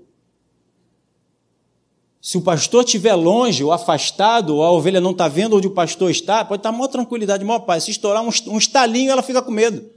[2.22, 5.72] Se o pastor estiver longe ou afastado, ou a ovelha não está vendo onde o
[5.72, 7.84] pastor está, pode estar maior tranquilidade, maior paz.
[7.84, 9.90] Se estourar um, um estalinho, ela fica com medo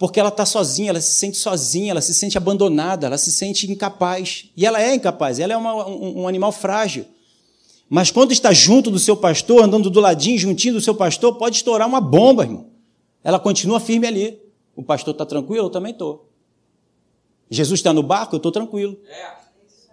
[0.00, 3.70] porque ela está sozinha, ela se sente sozinha, ela se sente abandonada, ela se sente
[3.70, 4.46] incapaz.
[4.56, 7.04] E ela é incapaz, ela é uma, um, um, animal frágil.
[7.86, 11.56] Mas quando está junto do seu pastor, andando do ladinho, juntinho do seu pastor, pode
[11.56, 12.68] estourar uma bomba, irmão.
[13.22, 14.40] Ela continua firme ali.
[14.74, 15.66] O pastor está tranquilo?
[15.66, 16.30] Eu também estou.
[17.50, 18.96] Jesus está no barco, eu estou tranquilo.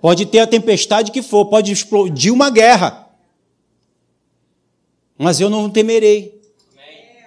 [0.02, 3.10] Pode ter a tempestade que for, pode explodir uma guerra.
[5.18, 6.40] Mas eu não temerei.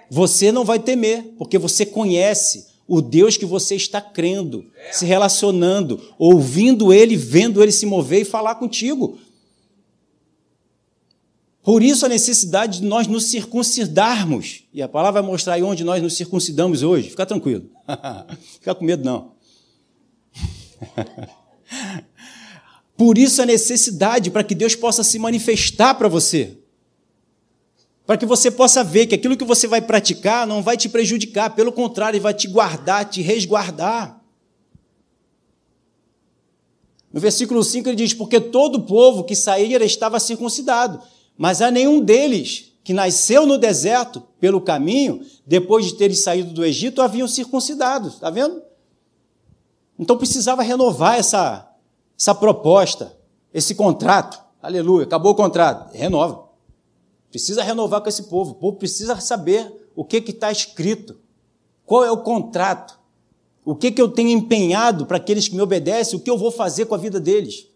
[0.09, 6.13] Você não vai temer, porque você conhece o Deus que você está crendo, se relacionando,
[6.19, 9.17] ouvindo Ele, vendo Ele se mover e falar contigo.
[11.63, 14.65] Por isso a necessidade de nós nos circuncidarmos.
[14.73, 17.09] E a palavra vai mostrar aí onde nós nos circuncidamos hoje.
[17.09, 17.69] Fica tranquilo.
[18.59, 19.31] Fica com medo, não.
[22.97, 26.57] Por isso a necessidade para que Deus possa se manifestar para você.
[28.05, 31.55] Para que você possa ver que aquilo que você vai praticar não vai te prejudicar,
[31.55, 34.21] pelo contrário, vai te guardar, te resguardar.
[37.13, 41.01] No versículo 5 ele diz: Porque todo o povo que saíra estava circuncidado,
[41.37, 46.65] mas há nenhum deles que nasceu no deserto pelo caminho, depois de terem saído do
[46.65, 48.09] Egito, haviam circuncidado.
[48.09, 48.61] Está vendo?
[49.99, 51.69] Então precisava renovar essa,
[52.17, 53.15] essa proposta,
[53.53, 54.41] esse contrato.
[54.61, 55.93] Aleluia, acabou o contrato.
[55.93, 56.50] Renova.
[57.31, 58.51] Precisa renovar com esse povo.
[58.51, 61.17] O povo precisa saber o que está escrito.
[61.85, 62.99] Qual é o contrato?
[63.63, 66.19] O que, que eu tenho empenhado para aqueles que me obedecem?
[66.19, 67.67] O que eu vou fazer com a vida deles?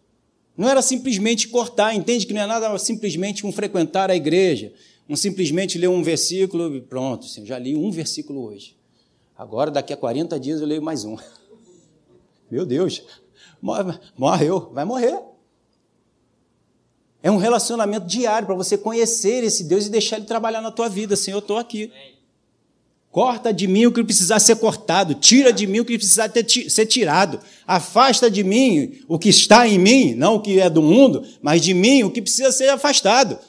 [0.57, 4.73] Não era simplesmente cortar, entende que não é nada simplesmente um frequentar a igreja,
[5.07, 8.75] um simplesmente ler um versículo e pronto, assim, já li um versículo hoje.
[9.37, 11.17] Agora, daqui a 40 dias, eu leio mais um.
[12.49, 13.03] Meu Deus,
[14.17, 15.34] morreu, vai morrer.
[17.25, 20.87] É um relacionamento diário para você conhecer esse Deus e deixar ele trabalhar na tua
[20.87, 21.15] vida.
[21.15, 21.91] Senhor, eu estou aqui.
[23.09, 26.31] Corta de mim o que precisar ser cortado, tira de mim o que precisar
[26.69, 30.83] ser tirado, afasta de mim o que está em mim, não o que é do
[30.83, 33.39] mundo, mas de mim o que precisa ser afastado.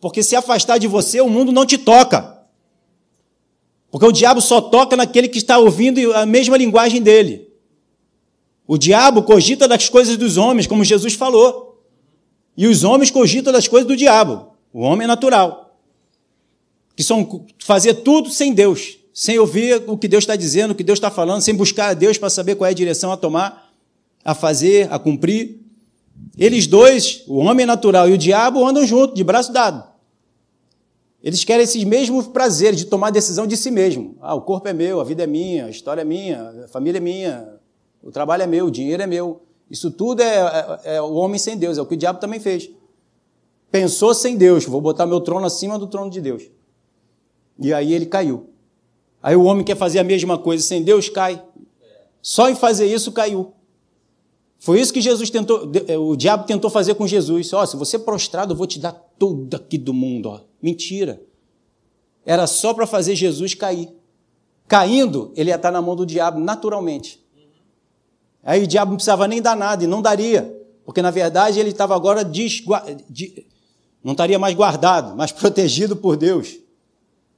[0.00, 2.40] Porque se afastar de você, o mundo não te toca.
[3.90, 7.48] Porque o diabo só toca naquele que está ouvindo a mesma linguagem dele.
[8.64, 11.65] O diabo cogita das coisas dos homens, como Jesus falou.
[12.56, 14.52] E os homens cogitam das coisas do diabo.
[14.72, 15.66] O homem é natural
[16.96, 20.82] que são fazer tudo sem Deus, sem ouvir o que Deus está dizendo, o que
[20.82, 23.70] Deus está falando, sem buscar a Deus para saber qual é a direção a tomar,
[24.24, 25.60] a fazer, a cumprir.
[26.38, 29.84] Eles dois, o homem natural e o diabo, andam juntos, de braço dado.
[31.22, 34.16] Eles querem esses mesmos prazeres de tomar decisão de si mesmo.
[34.20, 36.98] Ah, o corpo é meu, a vida é minha, a história é minha, a família
[36.98, 37.58] é minha,
[38.02, 39.42] o trabalho é meu, o dinheiro é meu.
[39.70, 42.38] Isso tudo é, é, é o homem sem Deus, é o que o diabo também
[42.38, 42.70] fez.
[43.70, 46.44] Pensou sem Deus, vou botar meu trono acima do trono de Deus.
[47.58, 48.50] E aí ele caiu.
[49.22, 51.42] Aí o homem quer fazer a mesma coisa sem Deus, cai.
[52.22, 53.52] Só em fazer isso caiu.
[54.58, 57.52] Foi isso que Jesus tentou, eh, o diabo tentou fazer com Jesus.
[57.52, 60.28] Ó, oh, se você é prostrado, eu vou te dar tudo aqui do mundo.
[60.28, 60.40] Ó.
[60.60, 61.22] Mentira.
[62.24, 63.90] Era só para fazer Jesus cair.
[64.66, 67.24] Caindo, ele ia estar na mão do diabo naturalmente.
[68.46, 71.70] Aí o diabo não precisava nem dar nada e não daria, porque na verdade ele
[71.70, 72.80] estava agora desgua...
[74.04, 76.56] não estaria mais guardado, mas protegido por Deus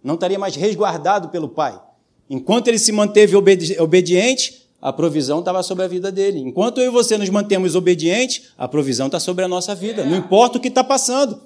[0.04, 1.80] não estaria mais resguardado pelo Pai.
[2.28, 6.40] Enquanto ele se manteve obedi obediente, a provisão estava sobre a vida dele.
[6.40, 10.04] Enquanto eu e você nos mantemos obedientes, a provisão está sobre a nossa vida.
[10.04, 11.40] Não importa o que está passando.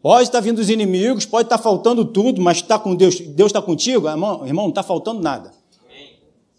[0.00, 3.62] Pode estar vindo os inimigos, pode estar faltando tudo, mas está com Deus, Deus está
[3.62, 5.52] contigo, irmão, irmão não está faltando nada.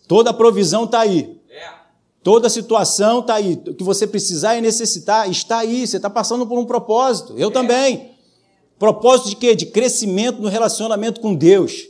[0.08, 1.38] Toda a provisão está aí.
[2.24, 3.62] Toda situação está aí.
[3.68, 5.86] O que você precisar e necessitar está aí.
[5.86, 7.38] Você está passando por um propósito.
[7.38, 8.12] Eu também.
[8.80, 9.54] Propósito de quê?
[9.54, 11.88] De crescimento no relacionamento com Deus.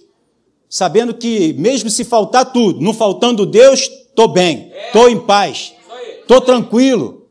[0.68, 5.74] Sabendo que, mesmo se faltar tudo, não faltando Deus, estou bem, estou em paz,
[6.22, 7.28] estou tranquilo.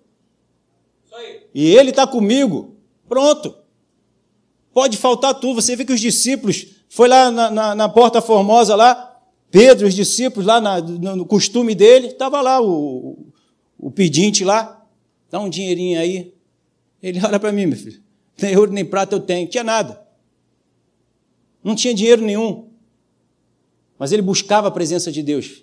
[1.53, 2.77] E Ele está comigo.
[3.09, 3.55] Pronto.
[4.73, 5.61] Pode faltar tudo.
[5.61, 9.12] Você vê que os discípulos, foi lá na, na, na Porta Formosa, lá,
[9.53, 13.19] Pedro, os discípulos, lá na, no costume dele, estava lá o,
[13.79, 14.83] o pedinte lá,
[15.31, 16.33] dá um dinheirinho aí.
[17.03, 18.01] Ele olha para mim, meu filho.
[18.41, 19.47] Nem ouro nem prata eu tenho.
[19.47, 20.01] Tinha nada.
[21.63, 22.71] Não tinha dinheiro nenhum.
[23.99, 25.63] Mas ele buscava a presença de Deus.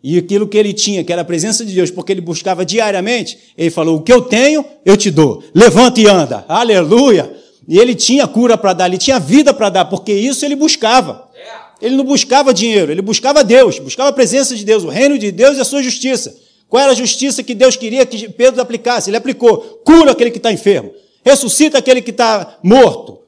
[0.00, 3.52] E aquilo que ele tinha, que era a presença de Deus, porque ele buscava diariamente,
[3.58, 5.42] ele falou: O que eu tenho, eu te dou.
[5.52, 6.44] Levanta e anda.
[6.46, 7.34] Aleluia.
[7.66, 11.23] E ele tinha cura para dar, ele tinha vida para dar, porque isso ele buscava.
[11.84, 15.30] Ele não buscava dinheiro, ele buscava Deus, buscava a presença de Deus, o reino de
[15.30, 16.34] Deus e a sua justiça.
[16.66, 19.10] Qual era a justiça que Deus queria que Pedro aplicasse?
[19.10, 23.18] Ele aplicou: cura aquele que está enfermo, ressuscita aquele que está morto.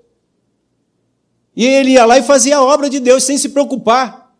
[1.54, 4.34] E ele ia lá e fazia a obra de Deus sem se preocupar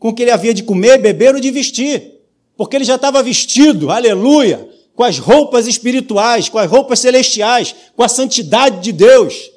[0.00, 2.22] com o que ele havia de comer, beber ou de vestir,
[2.56, 8.02] porque ele já estava vestido, aleluia, com as roupas espirituais, com as roupas celestiais, com
[8.02, 9.53] a santidade de Deus.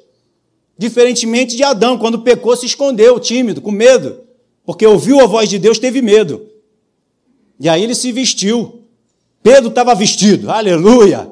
[0.78, 4.20] Diferentemente de Adão, quando pecou, se escondeu, tímido, com medo,
[4.64, 6.46] porque ouviu a voz de Deus, teve medo.
[7.58, 8.84] E aí ele se vestiu.
[9.42, 11.28] Pedro estava vestido, aleluia.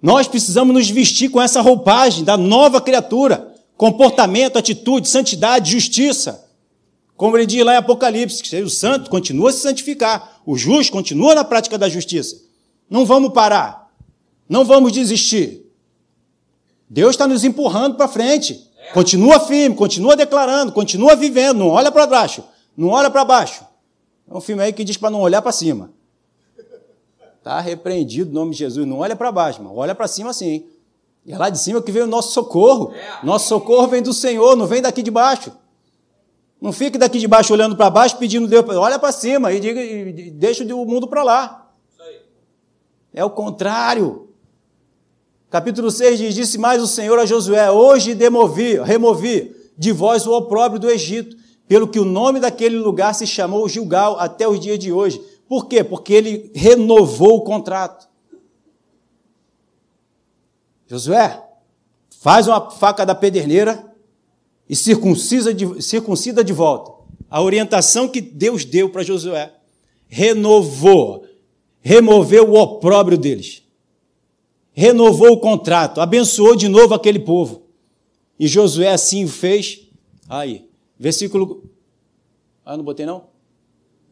[0.00, 6.48] Nós precisamos nos vestir com essa roupagem da nova criatura, comportamento, atitude, santidade, justiça.
[7.16, 10.92] Como ele diz lá em Apocalipse, que o santo continua a se santificar, o justo
[10.92, 12.36] continua na prática da justiça.
[12.88, 13.90] Não vamos parar,
[14.48, 15.61] não vamos desistir.
[16.92, 18.70] Deus está nos empurrando para frente.
[18.92, 22.44] Continua firme, continua declarando, continua vivendo, não olha para baixo,
[22.76, 23.64] não olha para baixo.
[24.30, 25.90] É um filme aí que diz para não olhar para cima.
[27.38, 28.86] Está repreendido o nome de Jesus.
[28.86, 30.66] Não olha para baixo, mas olha para cima sim.
[31.24, 32.92] E é lá de cima que vem o nosso socorro.
[33.22, 35.50] Nosso socorro vem do Senhor, não vem daqui de baixo.
[36.60, 39.82] Não fique daqui de baixo olhando para baixo pedindo Deus, olha para cima e, diga,
[39.82, 41.70] e deixa o mundo para lá.
[43.14, 44.28] É o contrário.
[45.52, 50.32] Capítulo 6 diz: Disse mais o Senhor a Josué: Hoje demovi, removi de vós o
[50.32, 51.36] opróbrio do Egito,
[51.68, 55.20] pelo que o nome daquele lugar se chamou Gilgal até os dias de hoje.
[55.46, 55.84] Por quê?
[55.84, 58.08] Porque ele renovou o contrato.
[60.86, 61.42] Josué,
[62.18, 63.94] faz uma faca da pederneira
[64.66, 66.92] e circuncida de, circuncida de volta.
[67.28, 69.52] A orientação que Deus deu para Josué
[70.08, 71.26] renovou,
[71.82, 73.62] removeu o opróbrio deles,
[74.72, 77.62] renovou o contrato, abençoou de novo aquele povo.
[78.38, 79.88] E Josué assim o fez.
[80.28, 81.70] Aí, versículo.
[82.64, 83.26] Ah, não botei não?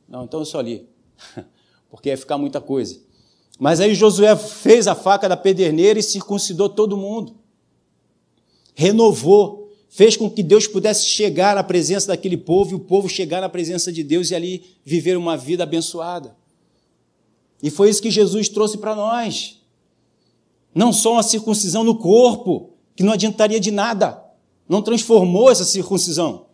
[0.09, 0.89] Não, então eu só li.
[1.91, 3.01] porque ia ficar muita coisa.
[3.59, 7.37] Mas aí Josué fez a faca da pederneira e circuncidou todo mundo.
[8.75, 13.41] Renovou, fez com que Deus pudesse chegar na presença daquele povo e o povo chegar
[13.41, 16.35] na presença de Deus e ali viver uma vida abençoada.
[17.63, 19.60] E foi isso que Jesus trouxe para nós.
[20.75, 24.23] Não só uma circuncisão no corpo, que não adiantaria de nada,
[24.69, 26.47] não transformou essa circuncisão.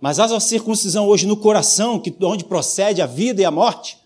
[0.00, 3.98] Mas há a circuncisão hoje no coração, que onde procede a vida e a morte.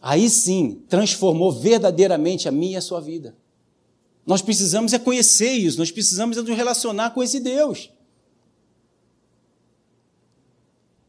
[0.00, 3.36] Aí sim, transformou verdadeiramente a minha e a sua vida.
[4.26, 7.90] Nós precisamos é conhecer isso, nós precisamos é nos relacionar com esse Deus.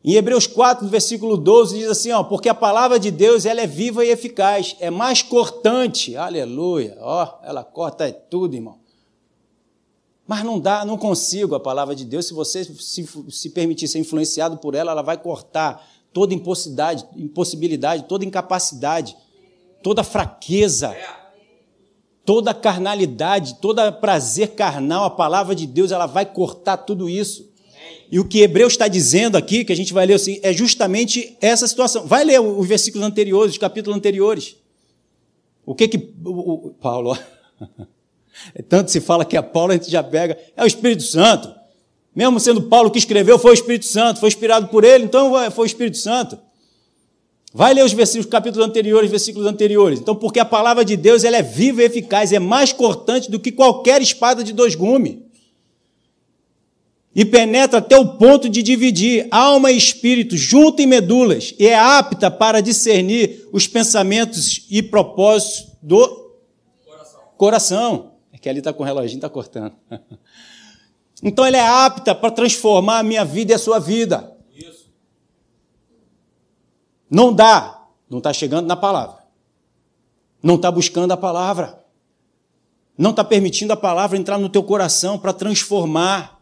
[0.03, 3.67] Em Hebreus 4, versículo 12, diz assim, ó, porque a palavra de Deus ela é
[3.67, 8.79] viva e eficaz, é mais cortante, aleluia, ó, ela corta tudo, irmão.
[10.27, 12.25] Mas não dá, não consigo a palavra de Deus.
[12.25, 18.03] Se você se, se permitir ser influenciado por ela, ela vai cortar toda impossibilidade, impossibilidade,
[18.03, 19.15] toda incapacidade,
[19.83, 20.95] toda fraqueza,
[22.23, 25.03] toda carnalidade, todo prazer carnal.
[25.03, 27.50] A palavra de Deus ela vai cortar tudo isso.
[28.11, 31.37] E o que Hebreus está dizendo aqui, que a gente vai ler assim, é justamente
[31.39, 32.05] essa situação.
[32.05, 34.57] Vai ler os versículos anteriores, os capítulos anteriores.
[35.65, 37.17] O que que o, o Paulo
[38.53, 40.37] É tanto se fala que é Paulo, a gente já pega.
[40.57, 41.53] É o Espírito Santo.
[42.13, 45.63] Mesmo sendo Paulo que escreveu, foi o Espírito Santo, foi inspirado por ele, então foi
[45.63, 46.37] o Espírito Santo.
[47.53, 49.99] Vai ler os versículos, capítulos anteriores, versículos anteriores.
[49.99, 53.39] Então, porque a palavra de Deus ela é viva e eficaz, é mais cortante do
[53.39, 55.30] que qualquer espada de dois gumes.
[57.13, 61.77] E penetra até o ponto de dividir alma e espírito, junto em medulas, e é
[61.77, 66.07] apta para discernir os pensamentos e propósitos do
[66.85, 67.21] coração.
[67.37, 69.73] coração que ali está com o reloginho, está cortando.
[71.23, 74.35] Então ela é apta para transformar a minha vida e a sua vida.
[74.55, 74.89] Isso.
[77.07, 79.19] Não dá, não está chegando na palavra.
[80.41, 81.85] Não está buscando a palavra.
[82.97, 86.40] Não está permitindo a palavra entrar no teu coração para transformar.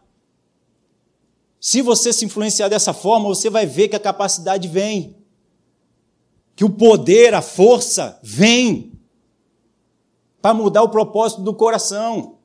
[1.60, 5.14] Se você se influenciar dessa forma, você vai ver que a capacidade vem.
[6.56, 8.98] Que o poder, a força vem
[10.40, 12.38] para mudar o propósito do coração.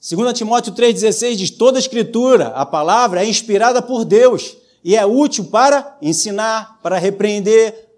[0.00, 5.04] 2 Timóteo 3,16 diz: toda a escritura, a palavra, é inspirada por Deus e é
[5.04, 7.90] útil para ensinar, para repreender,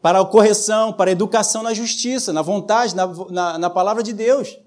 [0.00, 4.12] para a correção, para a educação na justiça, na vontade, na, na, na palavra de
[4.12, 4.58] Deus.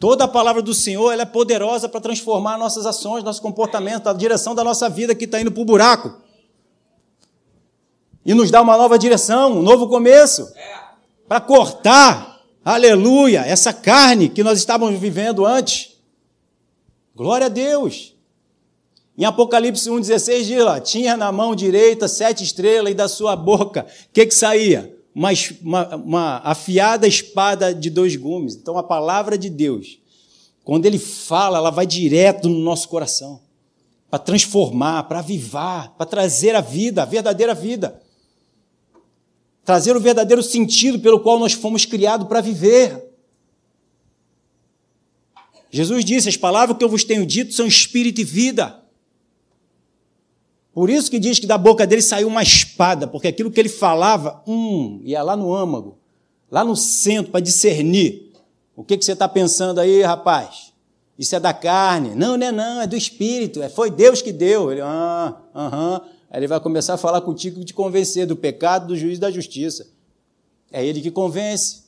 [0.00, 4.12] Toda a palavra do Senhor ela é poderosa para transformar nossas ações, nosso comportamento, a
[4.12, 6.20] direção da nossa vida que está indo para o buraco
[8.24, 10.52] e nos dá uma nova direção, um novo começo,
[11.26, 15.96] para cortar, aleluia, essa carne que nós estávamos vivendo antes.
[17.14, 18.14] Glória a Deus.
[19.16, 23.86] Em Apocalipse 1,16 diz lá: tinha na mão direita sete estrelas e da sua boca,
[23.86, 24.96] o que, que saía?
[25.20, 28.54] Uma, uma, uma afiada espada de dois gumes.
[28.54, 29.98] Então a palavra de Deus,
[30.64, 33.40] quando ele fala, ela vai direto no nosso coração
[34.08, 38.00] para transformar, para avivar, para trazer a vida, a verdadeira vida
[39.70, 43.08] trazer o verdadeiro sentido pelo qual nós fomos criados para viver.
[45.70, 48.79] Jesus disse: As palavras que eu vos tenho dito são espírito e vida.
[50.80, 53.68] Por isso que diz que da boca dele saiu uma espada, porque aquilo que ele
[53.68, 55.98] falava, hum, ia lá no âmago,
[56.50, 58.32] lá no centro, para discernir.
[58.74, 60.72] O que, que você está pensando aí, rapaz?
[61.18, 62.14] Isso é da carne.
[62.14, 63.62] Não, não é não, é do espírito.
[63.62, 64.72] É, foi Deus que deu.
[64.72, 66.00] Ele, ah, aham.
[66.30, 69.20] Aí ele vai começar a falar contigo e te convencer do pecado, do juízo e
[69.20, 69.86] da justiça.
[70.72, 71.82] É ele que convence.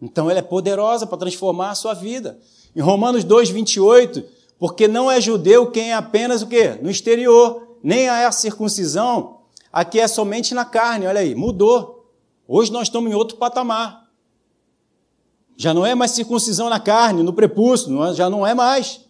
[0.00, 2.38] Então ela é poderosa para transformar a sua vida.
[2.76, 4.22] Em Romanos 2, 28,
[4.62, 6.78] porque não é judeu quem é apenas o quê?
[6.80, 9.40] No exterior, nem é a circuncisão,
[9.72, 12.08] aqui é somente na carne, olha aí, mudou.
[12.46, 14.08] Hoje nós estamos em outro patamar.
[15.56, 19.00] Já não é mais circuncisão na carne, no prepúcio, já não é mais.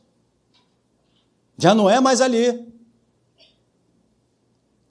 [1.59, 2.67] Já não é mais ali.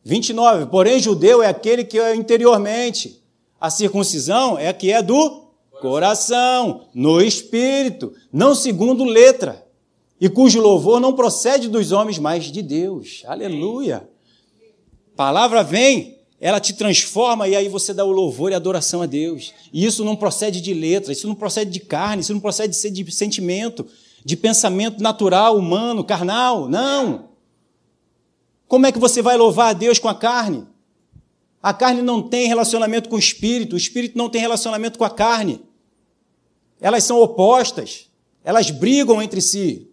[0.04, 0.68] 29.
[0.68, 3.20] Porém, judeu é aquele que é interiormente.
[3.60, 5.42] A circuncisão é a que é do
[5.82, 9.71] coração, no espírito, não segundo letra,
[10.22, 13.24] e cujo louvor não procede dos homens, mas de Deus.
[13.26, 14.08] Aleluia.
[15.16, 19.08] Palavra vem, ela te transforma e aí você dá o louvor e a adoração a
[19.08, 19.52] Deus.
[19.74, 23.12] E isso não procede de letra, isso não procede de carne, isso não procede de
[23.12, 23.88] sentimento,
[24.24, 26.70] de pensamento natural, humano, carnal.
[26.70, 27.30] Não.
[28.68, 30.68] Como é que você vai louvar a Deus com a carne?
[31.64, 35.10] A carne não tem relacionamento com o espírito, o espírito não tem relacionamento com a
[35.10, 35.62] carne.
[36.80, 38.08] Elas são opostas,
[38.44, 39.91] elas brigam entre si.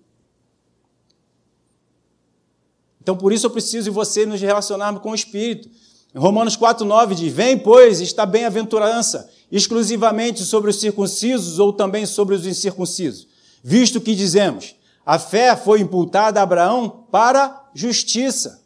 [3.09, 5.71] Então, por isso eu preciso e você nos relacionarmos com o espírito.
[6.15, 12.47] Romanos 4,9 diz: Vem, pois, está bem-aventurança, exclusivamente sobre os circuncisos ou também sobre os
[12.47, 13.27] incircuncisos.
[13.65, 18.63] Visto que dizemos, a fé foi imputada a Abraão para justiça.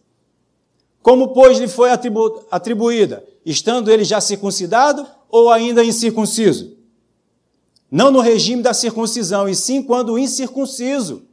[1.01, 3.25] Como, pois, lhe foi atribu atribuída?
[3.47, 6.77] Estando ele já circuncidado ou ainda incircunciso?
[7.89, 11.29] Não no regime da circuncisão, e sim quando incircunciso.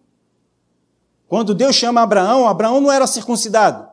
[1.29, 3.87] Quando Deus chama Abraão, Abraão não era circuncidado.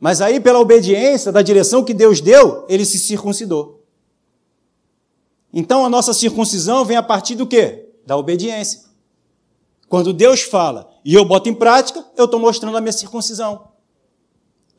[0.00, 3.86] Mas aí, pela obediência da direção que Deus deu, ele se circuncidou.
[5.52, 7.90] Então a nossa circuncisão vem a partir do quê?
[8.04, 8.82] Da obediência.
[9.88, 13.68] Quando Deus fala e eu boto em prática, eu estou mostrando a minha circuncisão.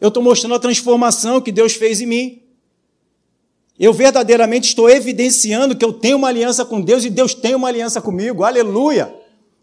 [0.02, 2.43] Eu estou mostrando a transformação que Deus fez em mim.
[3.80, 7.68] Eu verdadeiramente estou evidenciando que eu tenho uma aliança com Deus e Deus tem uma
[7.68, 8.44] aliança comigo.
[8.44, 9.14] Aleluia!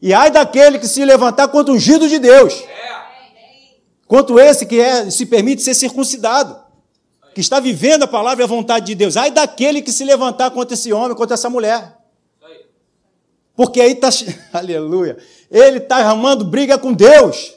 [0.02, 2.64] E ai daquele que se levantar contra o ungido de Deus.
[4.06, 6.58] Quanto esse que é, se permite ser circuncidado,
[7.34, 9.16] que está vivendo a palavra e a vontade de Deus.
[9.16, 11.96] Ai daquele que se levantar contra esse homem, contra essa mulher.
[13.54, 14.08] Porque aí está,
[14.58, 15.18] aleluia,
[15.50, 17.54] ele está arrumando briga com Deus.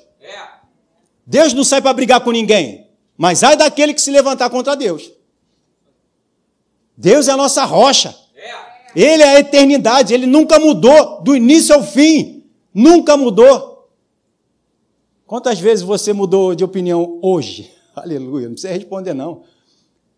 [1.26, 5.10] Deus não sai para brigar com ninguém, mas ai daquele que se levantar contra Deus.
[6.96, 8.16] Deus é a nossa rocha.
[8.96, 12.44] Ele é a eternidade, ele nunca mudou, do início ao fim.
[12.74, 13.90] Nunca mudou.
[15.26, 17.72] Quantas vezes você mudou de opinião hoje?
[17.96, 19.44] Aleluia, não precisa responder, não.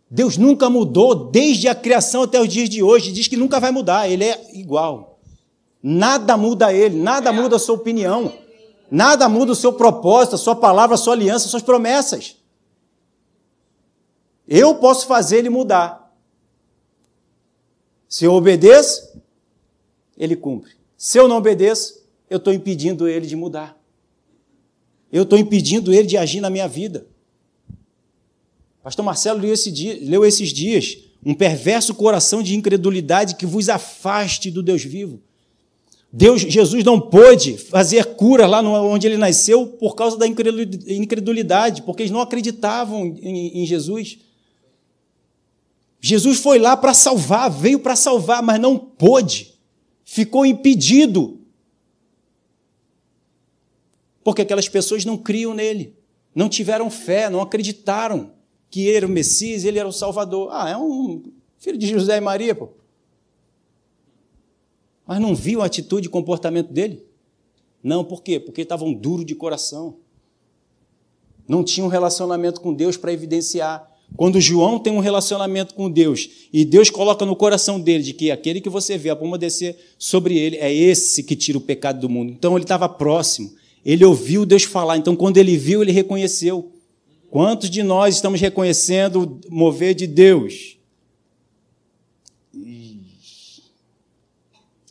[0.09, 3.11] Deus nunca mudou desde a criação até os dias de hoje.
[3.11, 5.19] Diz que nunca vai mudar, ele é igual.
[5.81, 8.33] Nada muda ele, nada muda a sua opinião,
[8.89, 12.37] nada muda o seu propósito, a sua palavra, a sua aliança, as suas promessas.
[14.47, 16.04] Eu posso fazer ele mudar,
[18.07, 19.19] se eu obedeço,
[20.17, 20.71] ele cumpre.
[20.97, 23.77] Se eu não obedeço, eu estou impedindo ele de mudar.
[25.11, 27.07] Eu estou impedindo ele de agir na minha vida.
[28.83, 33.67] Pastor Marcelo leu, esse dia, leu esses dias um perverso coração de incredulidade que vos
[33.67, 35.19] afaste do Deus vivo.
[36.13, 42.03] Deus, Jesus não pôde fazer cura lá onde ele nasceu por causa da incredulidade, porque
[42.03, 44.19] eles não acreditavam em, em Jesus.
[46.07, 49.59] Jesus foi lá para salvar, veio para salvar, mas não pôde,
[50.03, 51.41] ficou impedido.
[54.23, 55.97] Porque aquelas pessoas não criam nele,
[56.35, 58.33] não tiveram fé, não acreditaram
[58.69, 60.49] que ele era o Messias, ele era o Salvador.
[60.51, 61.23] Ah, é um
[61.57, 62.69] filho de José e Maria, pô.
[65.07, 67.03] Mas não viu a atitude e comportamento dele?
[67.81, 68.39] Não, por quê?
[68.39, 69.97] Porque estavam duro de coração.
[71.47, 73.94] Não tinham um relacionamento com Deus para evidenciar.
[74.15, 78.31] Quando João tem um relacionamento com Deus e Deus coloca no coração dele de que
[78.31, 81.99] aquele que você vê a pomba descer sobre ele é esse que tira o pecado
[81.99, 82.31] do mundo.
[82.31, 83.53] Então ele estava próximo,
[83.83, 84.97] ele ouviu Deus falar.
[84.97, 86.71] Então quando ele viu, ele reconheceu.
[87.29, 90.77] Quantos de nós estamos reconhecendo o mover de Deus?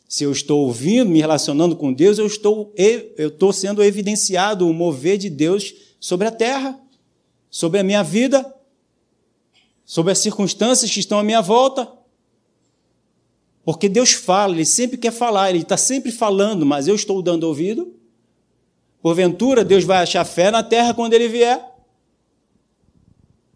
[0.07, 2.73] Se eu estou ouvindo, me relacionando com Deus, eu estou,
[3.17, 6.79] eu estou sendo evidenciado o mover de Deus sobre a terra,
[7.49, 8.54] sobre a minha vida,
[9.85, 11.87] sobre as circunstâncias que estão à minha volta.
[13.63, 17.43] Porque Deus fala, Ele sempre quer falar, Ele está sempre falando, mas eu estou dando
[17.43, 17.93] ouvido?
[19.05, 21.63] Porventura, Deus vai achar fé na terra quando ele vier?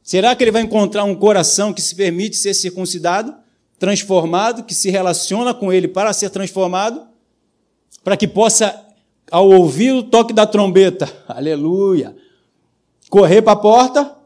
[0.03, 3.35] Será que ele vai encontrar um coração que se permite ser circuncidado,
[3.79, 7.07] transformado, que se relaciona com ele para ser transformado,
[8.03, 8.79] para que possa,
[9.31, 12.15] ao ouvir o toque da trombeta, aleluia,
[13.09, 14.18] correr para a porta,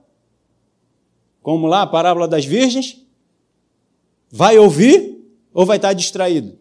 [1.43, 3.05] como lá a parábola das virgens?
[4.31, 5.23] Vai ouvir
[5.53, 6.57] ou vai estar distraído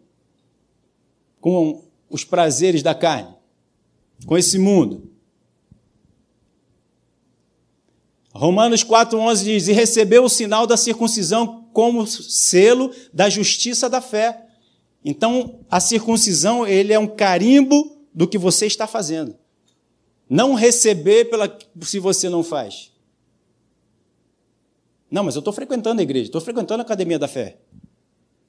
[1.41, 3.33] com os prazeres da carne?
[4.25, 5.09] com esse mundo.
[8.33, 14.45] Romanos 4,11 diz: E recebeu o sinal da circuncisão como selo da justiça da fé.
[15.05, 19.35] Então, a circuncisão ele é um carimbo do que você está fazendo.
[20.29, 22.91] Não receber pela, se você não faz.
[25.13, 27.59] Não, mas eu estou frequentando a igreja, estou frequentando a academia da fé.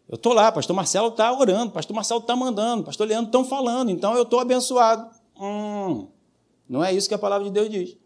[0.09, 3.91] Eu estou lá, pastor Marcelo está orando, pastor Marcelo está mandando, pastor Leandro estão falando,
[3.91, 5.11] então eu estou abençoado.
[5.39, 6.09] Hum,
[6.67, 7.99] não é isso que a palavra de Deus diz.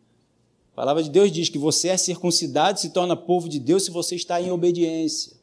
[0.73, 3.93] A palavra de Deus diz que você é circuncidado, se torna povo de Deus se
[3.93, 5.37] você está em obediência.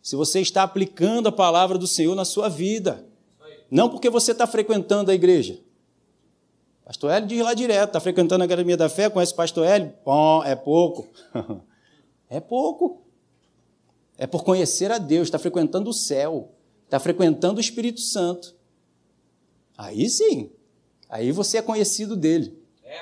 [0.00, 3.04] Se você está aplicando a palavra do Senhor na sua vida.
[3.68, 5.58] Não porque você está frequentando a igreja.
[6.84, 9.92] Pastor Hélio diz lá direto, está frequentando a Academia da Fé, conhece o Pastor Hélio?
[10.04, 11.08] Bom, é pouco.
[12.36, 13.02] é pouco.
[14.16, 16.52] É por conhecer a Deus, está frequentando o céu,
[16.84, 18.54] está frequentando o Espírito Santo.
[19.76, 20.50] Aí sim,
[21.14, 22.58] Aí você é conhecido dele.
[22.82, 23.00] É.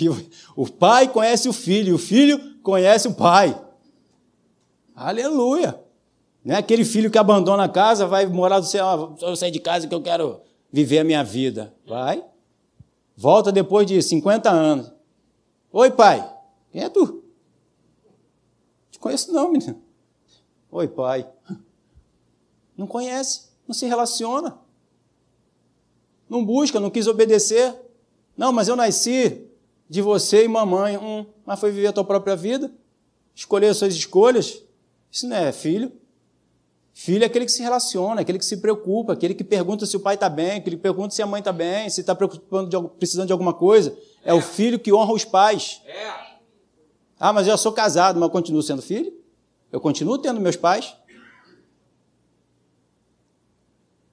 [0.00, 0.08] E
[0.56, 3.60] o, pai conhece o filho, o filho conhece o pai.
[4.96, 5.78] Aleluia!
[6.42, 9.60] Não é aquele filho que abandona a casa, vai morar do céu, eu sair de
[9.60, 10.40] casa que eu quero
[10.72, 11.74] viver a minha vida.
[11.86, 12.24] Vai.
[13.14, 14.90] Volta depois de 50 anos.
[15.70, 16.26] Oi, pai.
[16.70, 17.21] Quem é tu?
[19.02, 19.78] Conheço não, menino.
[20.70, 21.30] Oi, pai.
[22.74, 24.58] Não conhece, não se relaciona
[26.32, 27.74] não busca, não quis obedecer.
[28.34, 29.46] Não, mas eu nasci
[29.88, 30.96] de você e mamãe.
[30.96, 32.72] Hum, mas foi viver a tua própria vida,
[33.34, 34.62] escolher as suas escolhas.
[35.10, 35.92] Isso não é filho.
[36.94, 40.00] Filho é aquele que se relaciona, aquele que se preocupa, aquele que pergunta se o
[40.00, 43.32] pai está bem, aquele que pergunta se a mãe está bem, se está precisando de
[43.32, 43.96] alguma coisa.
[44.24, 45.82] É, é, o filho que honra os pais.
[45.86, 46.31] É.
[47.24, 49.16] Ah, mas eu sou casado, mas eu continuo sendo filho?
[49.70, 50.96] Eu continuo tendo meus pais?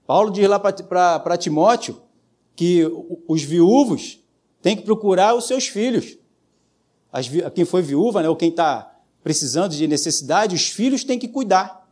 [0.05, 2.03] Paulo diz lá para Timóteo
[2.55, 2.83] que
[3.27, 4.19] os viúvos
[4.61, 6.19] têm que procurar os seus filhos.
[7.11, 11.27] As, quem foi viúva, né, ou quem está precisando de necessidade, os filhos têm que
[11.27, 11.89] cuidar.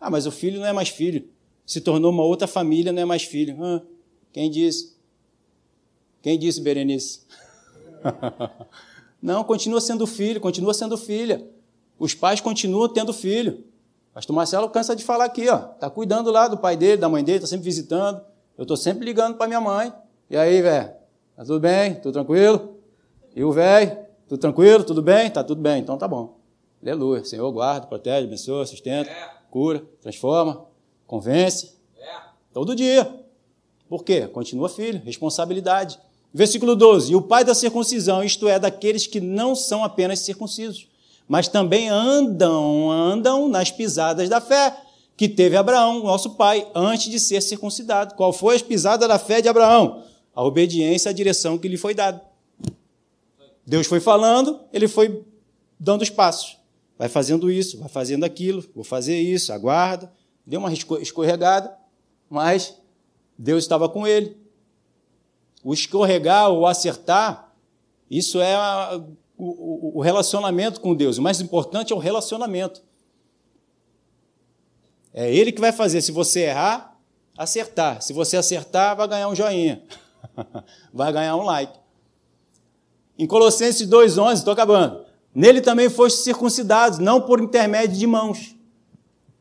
[0.00, 1.30] Ah, mas o filho não é mais filho.
[1.64, 3.56] Se tornou uma outra família, não é mais filho.
[4.32, 4.96] Quem disse?
[6.20, 7.20] Quem disse, Berenice?
[9.22, 11.46] não, continua sendo filho, continua sendo filha.
[11.98, 13.64] Os pais continuam tendo filho.
[14.12, 15.58] Pastor Marcelo cansa de falar aqui, ó.
[15.58, 18.20] Tá cuidando lá do pai dele, da mãe dele, tá sempre visitando.
[18.58, 19.92] Eu tô sempre ligando para minha mãe.
[20.28, 20.90] E aí, velho?
[21.36, 21.94] Tá tudo bem?
[21.94, 22.76] Tudo tranquilo?
[23.34, 23.96] E o velho?
[24.28, 24.84] Tudo tranquilo?
[24.84, 25.30] Tudo bem?
[25.30, 25.80] Tá tudo bem.
[25.80, 26.38] Então tá bom.
[26.82, 27.24] Aleluia.
[27.24, 29.30] Senhor guarda, protege, abençoa, sustenta, é.
[29.50, 30.66] cura, transforma,
[31.06, 31.74] convence.
[31.98, 32.06] É.
[32.52, 33.24] Todo dia.
[33.88, 34.26] Por quê?
[34.26, 35.98] Continua filho, responsabilidade.
[36.32, 37.12] Versículo 12.
[37.12, 40.90] E o pai da circuncisão, isto é, daqueles que não são apenas circuncisos
[41.30, 44.76] mas também andam, andam nas pisadas da fé
[45.16, 48.16] que teve Abraão, nosso pai, antes de ser circuncidado.
[48.16, 50.02] Qual foi a pisada da fé de Abraão?
[50.34, 52.20] A obediência à direção que lhe foi dada.
[53.64, 55.24] Deus foi falando, ele foi
[55.78, 56.58] dando os passos.
[56.98, 60.12] Vai fazendo isso, vai fazendo aquilo, vou fazer isso, aguarda.
[60.44, 61.72] Deu uma escorregada,
[62.28, 62.74] mas
[63.38, 64.36] Deus estava com ele.
[65.62, 67.52] O escorregar ou acertar,
[68.10, 68.56] isso é
[69.36, 71.18] o, o relacionamento com Deus.
[71.18, 72.82] O mais importante é o relacionamento.
[75.12, 76.00] É Ele que vai fazer.
[76.00, 76.96] Se você errar,
[77.36, 78.00] acertar.
[78.02, 79.82] Se você acertar, vai ganhar um joinha.
[80.92, 81.78] vai ganhar um like.
[83.18, 85.04] Em Colossenses 2,11, estou acabando.
[85.34, 88.56] Nele também foste circuncidados, não por intermédio de mãos,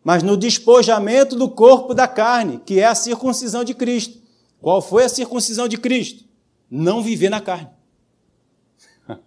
[0.03, 4.19] mas no despojamento do corpo da carne, que é a circuncisão de Cristo.
[4.61, 6.25] Qual foi a circuncisão de Cristo?
[6.69, 7.69] Não viver na carne.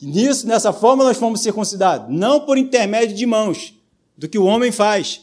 [0.00, 3.74] Nisso, nessa forma, nós fomos circuncidados, não por intermédio de mãos,
[4.16, 5.22] do que o homem faz.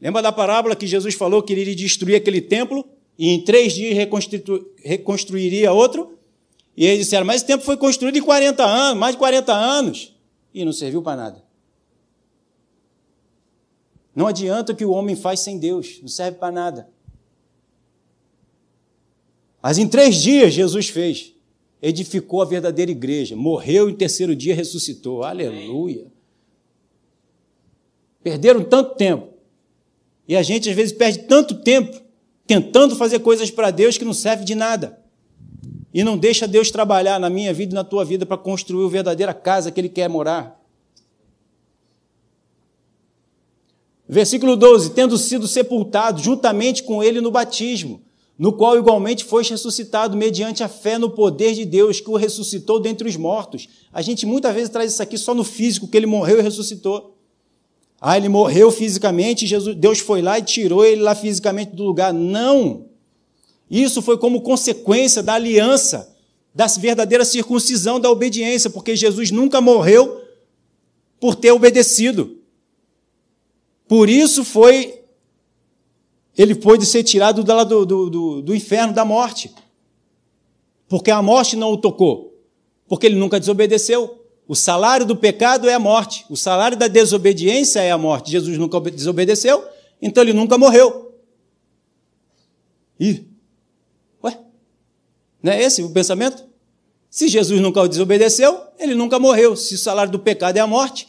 [0.00, 3.74] Lembra da parábola que Jesus falou que ele iria destruir aquele templo e em três
[3.74, 4.72] dias reconstru...
[4.82, 6.18] reconstruiria outro?
[6.76, 10.16] E eles disseram, mas esse templo foi construído em 40 anos, mais de 40 anos,
[10.54, 11.44] e não serviu para nada.
[14.14, 16.88] Não adianta o que o homem faz sem Deus, não serve para nada.
[19.62, 21.34] Mas em três dias Jesus fez
[21.82, 25.22] edificou a verdadeira igreja, morreu e no terceiro dia ressuscitou.
[25.22, 26.06] Aleluia.
[28.22, 29.28] Perderam tanto tempo.
[30.28, 32.00] E a gente às vezes perde tanto tempo
[32.46, 35.00] tentando fazer coisas para Deus que não serve de nada.
[35.92, 38.90] E não deixa Deus trabalhar na minha vida e na tua vida para construir a
[38.90, 40.60] verdadeira casa que Ele quer morar.
[44.08, 48.02] Versículo 12: Tendo sido sepultado juntamente com Ele no batismo,
[48.40, 52.80] no qual igualmente foi ressuscitado mediante a fé no poder de Deus que o ressuscitou
[52.80, 53.68] dentre os mortos.
[53.92, 57.18] A gente muitas vezes traz isso aqui só no físico, que ele morreu e ressuscitou.
[58.00, 62.14] Ah, ele morreu fisicamente, Jesus, Deus foi lá e tirou ele lá fisicamente do lugar.
[62.14, 62.86] Não!
[63.70, 66.16] Isso foi como consequência da aliança,
[66.54, 70.18] da verdadeira circuncisão, da obediência, porque Jesus nunca morreu
[71.20, 72.38] por ter obedecido.
[73.86, 74.99] Por isso foi,
[76.40, 79.52] ele pôde ser tirado do, do, do, do inferno, da morte.
[80.88, 82.40] Porque a morte não o tocou.
[82.88, 84.24] Porque ele nunca desobedeceu.
[84.46, 86.24] O salário do pecado é a morte.
[86.30, 88.30] O salário da desobediência é a morte.
[88.30, 89.64] Jesus nunca desobedeceu,
[90.00, 91.14] então ele nunca morreu.
[92.98, 93.30] Ih,
[95.42, 96.44] não é esse o pensamento?
[97.08, 99.56] Se Jesus nunca desobedeceu, ele nunca morreu.
[99.56, 101.08] Se o salário do pecado é a morte.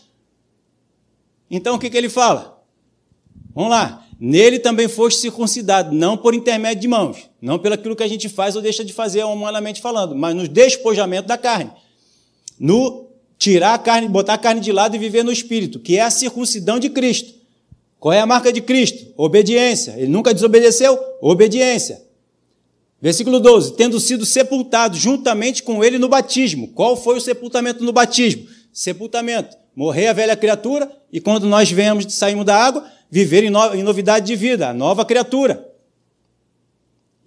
[1.50, 2.64] Então o que, que ele fala?
[3.54, 4.08] Vamos lá.
[4.24, 8.30] Nele também foste circuncidado, não por intermédio de mãos, não pelo aquilo que a gente
[8.30, 11.72] faz ou deixa de fazer humanamente falando, mas no despojamento da carne.
[12.60, 13.08] No
[13.40, 16.12] tirar a carne, botar a carne de lado e viver no espírito, que é a
[16.12, 17.34] circuncidão de Cristo.
[18.00, 19.12] Qual é a marca de Cristo?
[19.18, 19.96] Obediência.
[19.98, 21.00] Ele nunca desobedeceu?
[21.20, 22.04] Obediência.
[23.02, 26.68] Versículo 12: Tendo sido sepultado juntamente com ele no batismo.
[26.68, 28.46] Qual foi o sepultamento no batismo?
[28.72, 29.58] Sepultamento.
[29.76, 33.84] Morrer a velha criatura e quando nós vemos, saímos da água, viver em, no, em
[33.84, 35.70] novidade de vida, nova criatura.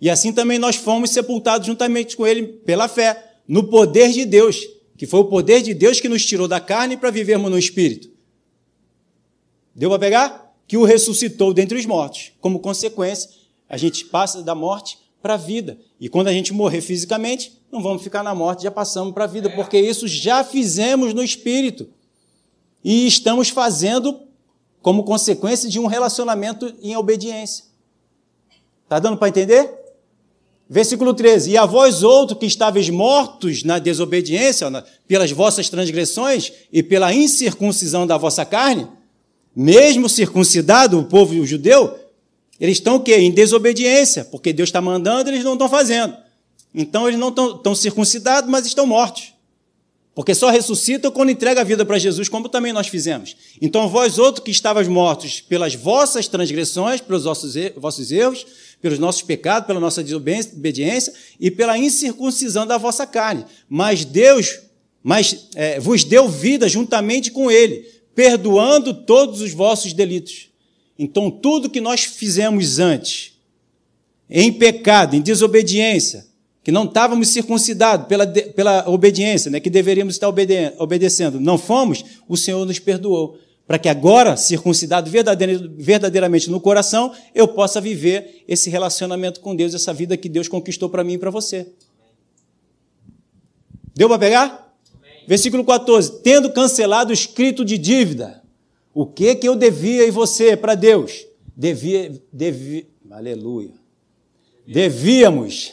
[0.01, 4.67] E assim também nós fomos sepultados juntamente com ele pela fé, no poder de Deus,
[4.97, 8.11] que foi o poder de Deus que nos tirou da carne para vivermos no espírito.
[9.75, 10.55] Deu para pegar?
[10.67, 12.33] Que o ressuscitou dentre os mortos.
[12.41, 13.29] Como consequência,
[13.69, 15.79] a gente passa da morte para a vida.
[16.01, 19.27] E quando a gente morrer fisicamente, não vamos ficar na morte, já passamos para a
[19.27, 21.89] vida, porque isso já fizemos no espírito.
[22.83, 24.24] E estamos fazendo
[24.85, 27.65] como consequência de um relacionamento em obediência.
[28.83, 29.73] Está dando para entender?
[30.69, 34.67] Versículo 13: E a vós outros que estáveis mortos na desobediência,
[35.09, 38.87] pelas vossas transgressões e pela incircuncisão da vossa carne,
[39.57, 41.99] mesmo circuncidado, o povo judeu,
[42.61, 43.17] eles estão o quê?
[43.17, 46.15] Em desobediência, porque Deus está mandando, eles não estão fazendo.
[46.75, 49.33] Então eles não estão circuncidados, mas estão mortos.
[50.15, 53.37] Porque só ressuscitam quando entrega a vida para Jesus, como também nós fizemos.
[53.61, 58.47] Então, vós outros que estavas mortos pelas vossas transgressões, pelos vossos, vossos erros,
[58.81, 63.45] pelos nossos pecados, pela nossa desobediência e pela incircuncisão da vossa carne.
[63.69, 64.61] Mas Deus
[65.07, 70.49] mas, é, vos deu vida juntamente com Ele, perdoando todos os vossos delitos.
[70.99, 73.35] Então, tudo que nós fizemos antes,
[74.31, 76.27] em pecado, em desobediência,
[76.65, 82.03] que não estávamos circuncidados pela, pela obediência, né, que deveríamos estar obede obedecendo, não fomos,
[82.27, 83.39] o Senhor nos perdoou.
[83.67, 89.93] Para que agora, circuncidado verdadeiramente no coração, eu possa viver esse relacionamento com Deus, essa
[89.93, 91.67] vida que Deus conquistou para mim e para você.
[93.95, 94.75] Deu para pegar?
[94.95, 95.25] Amém.
[95.27, 98.43] Versículo 14: Tendo cancelado o escrito de dívida
[98.95, 101.27] o que que eu devia e você para Deus?
[101.57, 103.73] Devia, devia, aleluia.
[104.67, 105.73] Devíamos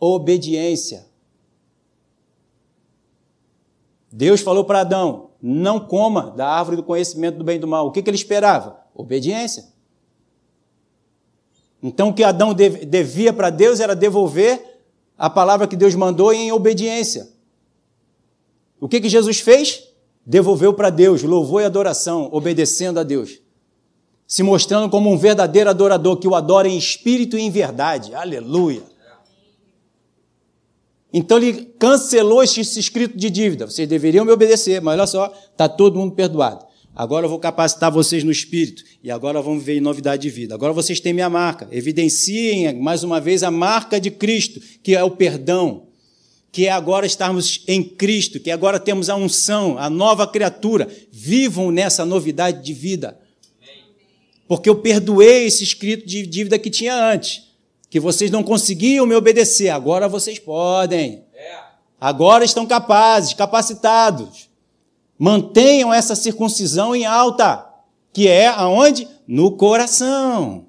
[0.00, 1.06] obediência.
[4.10, 7.86] Deus falou para Adão: não coma da árvore do conhecimento do bem e do mal.
[7.86, 8.80] O que, que ele esperava?
[8.94, 9.66] Obediência.
[11.82, 14.82] Então, o que Adão devia para Deus era devolver
[15.16, 17.28] a palavra que Deus mandou em obediência.
[18.80, 19.88] O que, que Jesus fez?
[20.28, 23.40] devolveu para Deus louvor e adoração, obedecendo a Deus,
[24.26, 28.14] se mostrando como um verdadeiro adorador que o adora em espírito e em verdade.
[28.14, 28.82] Aleluia.
[31.12, 33.66] Então ele cancelou esse escrito de dívida.
[33.66, 36.66] Vocês deveriam me obedecer, mas olha só, está todo mundo perdoado.
[36.94, 40.54] Agora eu vou capacitar vocês no espírito e agora vamos ver em novidade de vida.
[40.54, 41.68] Agora vocês têm minha marca.
[41.70, 45.86] Evidenciem mais uma vez a marca de Cristo, que é o perdão,
[46.50, 50.88] que é agora estarmos em Cristo, que agora temos a unção, a nova criatura.
[51.12, 53.16] Vivam nessa novidade de vida.
[54.48, 57.42] Porque eu perdoei esse escrito de dívida que tinha antes,
[57.90, 61.24] que vocês não conseguiam me obedecer, agora vocês podem.
[62.00, 64.48] Agora estão capazes, capacitados.
[65.18, 67.66] Mantenham essa circuncisão em alta,
[68.12, 69.08] que é aonde?
[69.26, 70.68] No coração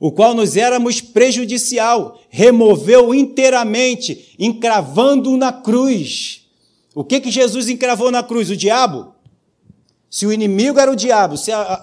[0.00, 6.46] o qual nos éramos prejudicial, removeu inteiramente, encravando na cruz.
[6.94, 8.48] O que que Jesus encravou na cruz?
[8.48, 9.14] O diabo?
[10.08, 11.82] Se o inimigo era o diabo, se a, a,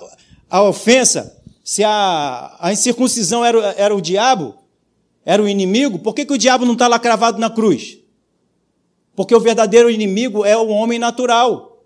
[0.50, 1.37] a ofensa,
[1.68, 4.56] se a, a incircuncisão era, era o diabo,
[5.26, 7.98] era o inimigo, por que, que o diabo não está lá cravado na cruz?
[9.14, 11.84] Porque o verdadeiro inimigo é o homem natural.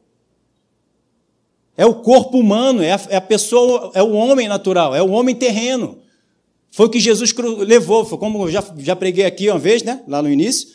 [1.75, 5.09] É o corpo humano, é a, é a pessoa, é o homem natural, é o
[5.09, 5.97] homem terreno.
[6.69, 7.33] Foi o que Jesus
[7.65, 10.67] levou, foi como eu já, já preguei aqui uma vez, né, lá no início.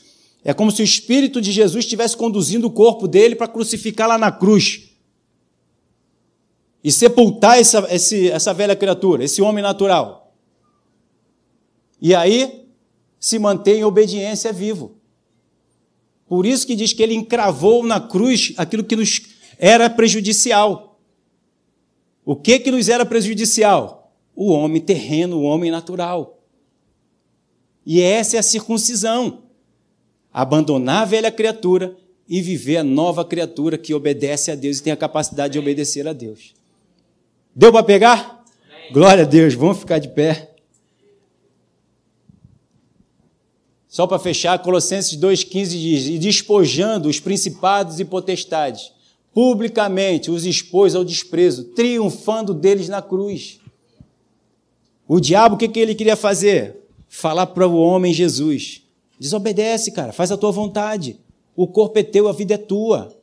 [0.42, 4.18] É como se o Espírito de Jesus estivesse conduzindo o corpo dele para crucificar lá
[4.18, 4.86] na cruz.
[6.87, 10.32] E sepultar essa, esse, essa velha criatura, esse homem natural.
[12.01, 12.66] E aí
[13.18, 14.97] se mantém em obediência vivo.
[16.28, 19.20] Por isso que diz que ele encravou na cruz aquilo que nos
[19.59, 21.01] era prejudicial.
[22.24, 23.97] O que que nos era prejudicial?
[24.37, 26.39] o homem terreno, o homem natural.
[27.84, 29.45] E essa é a circuncisão.
[30.30, 31.97] Abandonar a velha criatura
[32.28, 36.07] e viver a nova criatura que obedece a Deus e tem a capacidade de obedecer
[36.07, 36.55] a Deus.
[37.59, 38.44] Deu para pegar?
[38.92, 40.54] Glória a Deus, vamos ficar de pé.
[43.88, 48.92] Só para fechar, Colossenses 2,15 diz: E despojando os principados e potestades,
[49.32, 53.59] publicamente os expôs ao desprezo, triunfando deles na cruz.
[55.09, 56.76] O diabo, o que, que ele queria fazer?
[57.09, 58.82] Falar para o homem Jesus:
[59.18, 61.18] desobedece, cara, faz a tua vontade.
[61.57, 63.16] O corpo é teu, a vida é tua.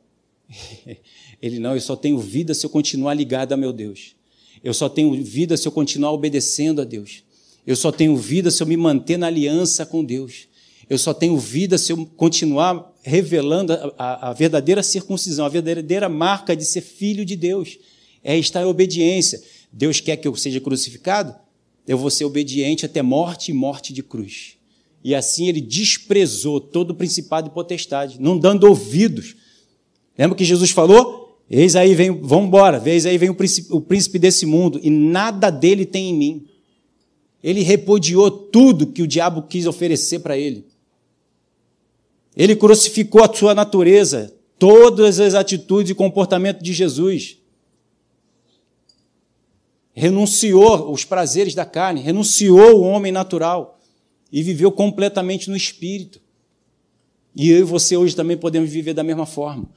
[1.40, 4.16] Ele não, eu só tenho vida se eu continuar ligado a meu Deus.
[4.64, 7.24] Eu só tenho vida se eu continuar obedecendo a Deus.
[7.66, 10.48] Eu só tenho vida se eu me manter na aliança com Deus.
[10.90, 16.08] Eu só tenho vida se eu continuar revelando a, a, a verdadeira circuncisão, a verdadeira
[16.08, 17.78] marca de ser filho de Deus.
[18.24, 19.42] É estar em obediência.
[19.72, 21.36] Deus quer que eu seja crucificado?
[21.88, 24.56] eu vou ser obediente até morte e morte de cruz.
[25.04, 29.36] E assim ele desprezou todo o principado e potestade, não dando ouvidos.
[30.18, 31.23] Lembra que Jesus falou?
[31.50, 34.90] Eis aí vem, vamos embora, eis aí vem o príncipe, o príncipe desse mundo, e
[34.90, 36.48] nada dele tem em mim.
[37.44, 40.66] Ele repudiou tudo que o diabo quis oferecer para ele.
[42.36, 47.38] Ele crucificou a sua natureza, todas as atitudes e comportamento de Jesus
[49.94, 53.80] renunciou os prazeres da carne, renunciou o homem natural
[54.32, 56.20] e viveu completamente no espírito.
[57.36, 59.70] E eu e você hoje também podemos viver da mesma forma.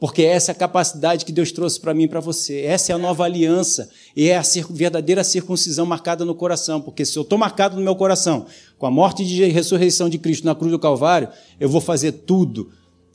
[0.00, 2.60] Porque essa é a capacidade que Deus trouxe para mim e para você.
[2.60, 3.90] Essa é a nova aliança.
[4.14, 6.80] E é a verdadeira circuncisão marcada no coração.
[6.80, 8.46] Porque se eu estou marcado no meu coração
[8.78, 11.28] com a morte e ressurreição de Cristo na cruz do Calvário,
[11.58, 12.70] eu vou fazer tudo,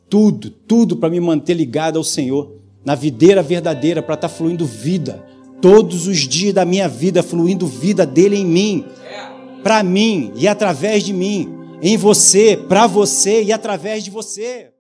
[0.10, 4.66] tudo, tudo para me manter ligado ao Senhor, na videira verdadeira, para estar tá fluindo
[4.66, 5.24] vida
[5.62, 8.86] todos os dias da minha vida, fluindo vida dele em mim,
[9.64, 11.50] para mim e através de mim,
[11.82, 14.73] em você, para você e através de você.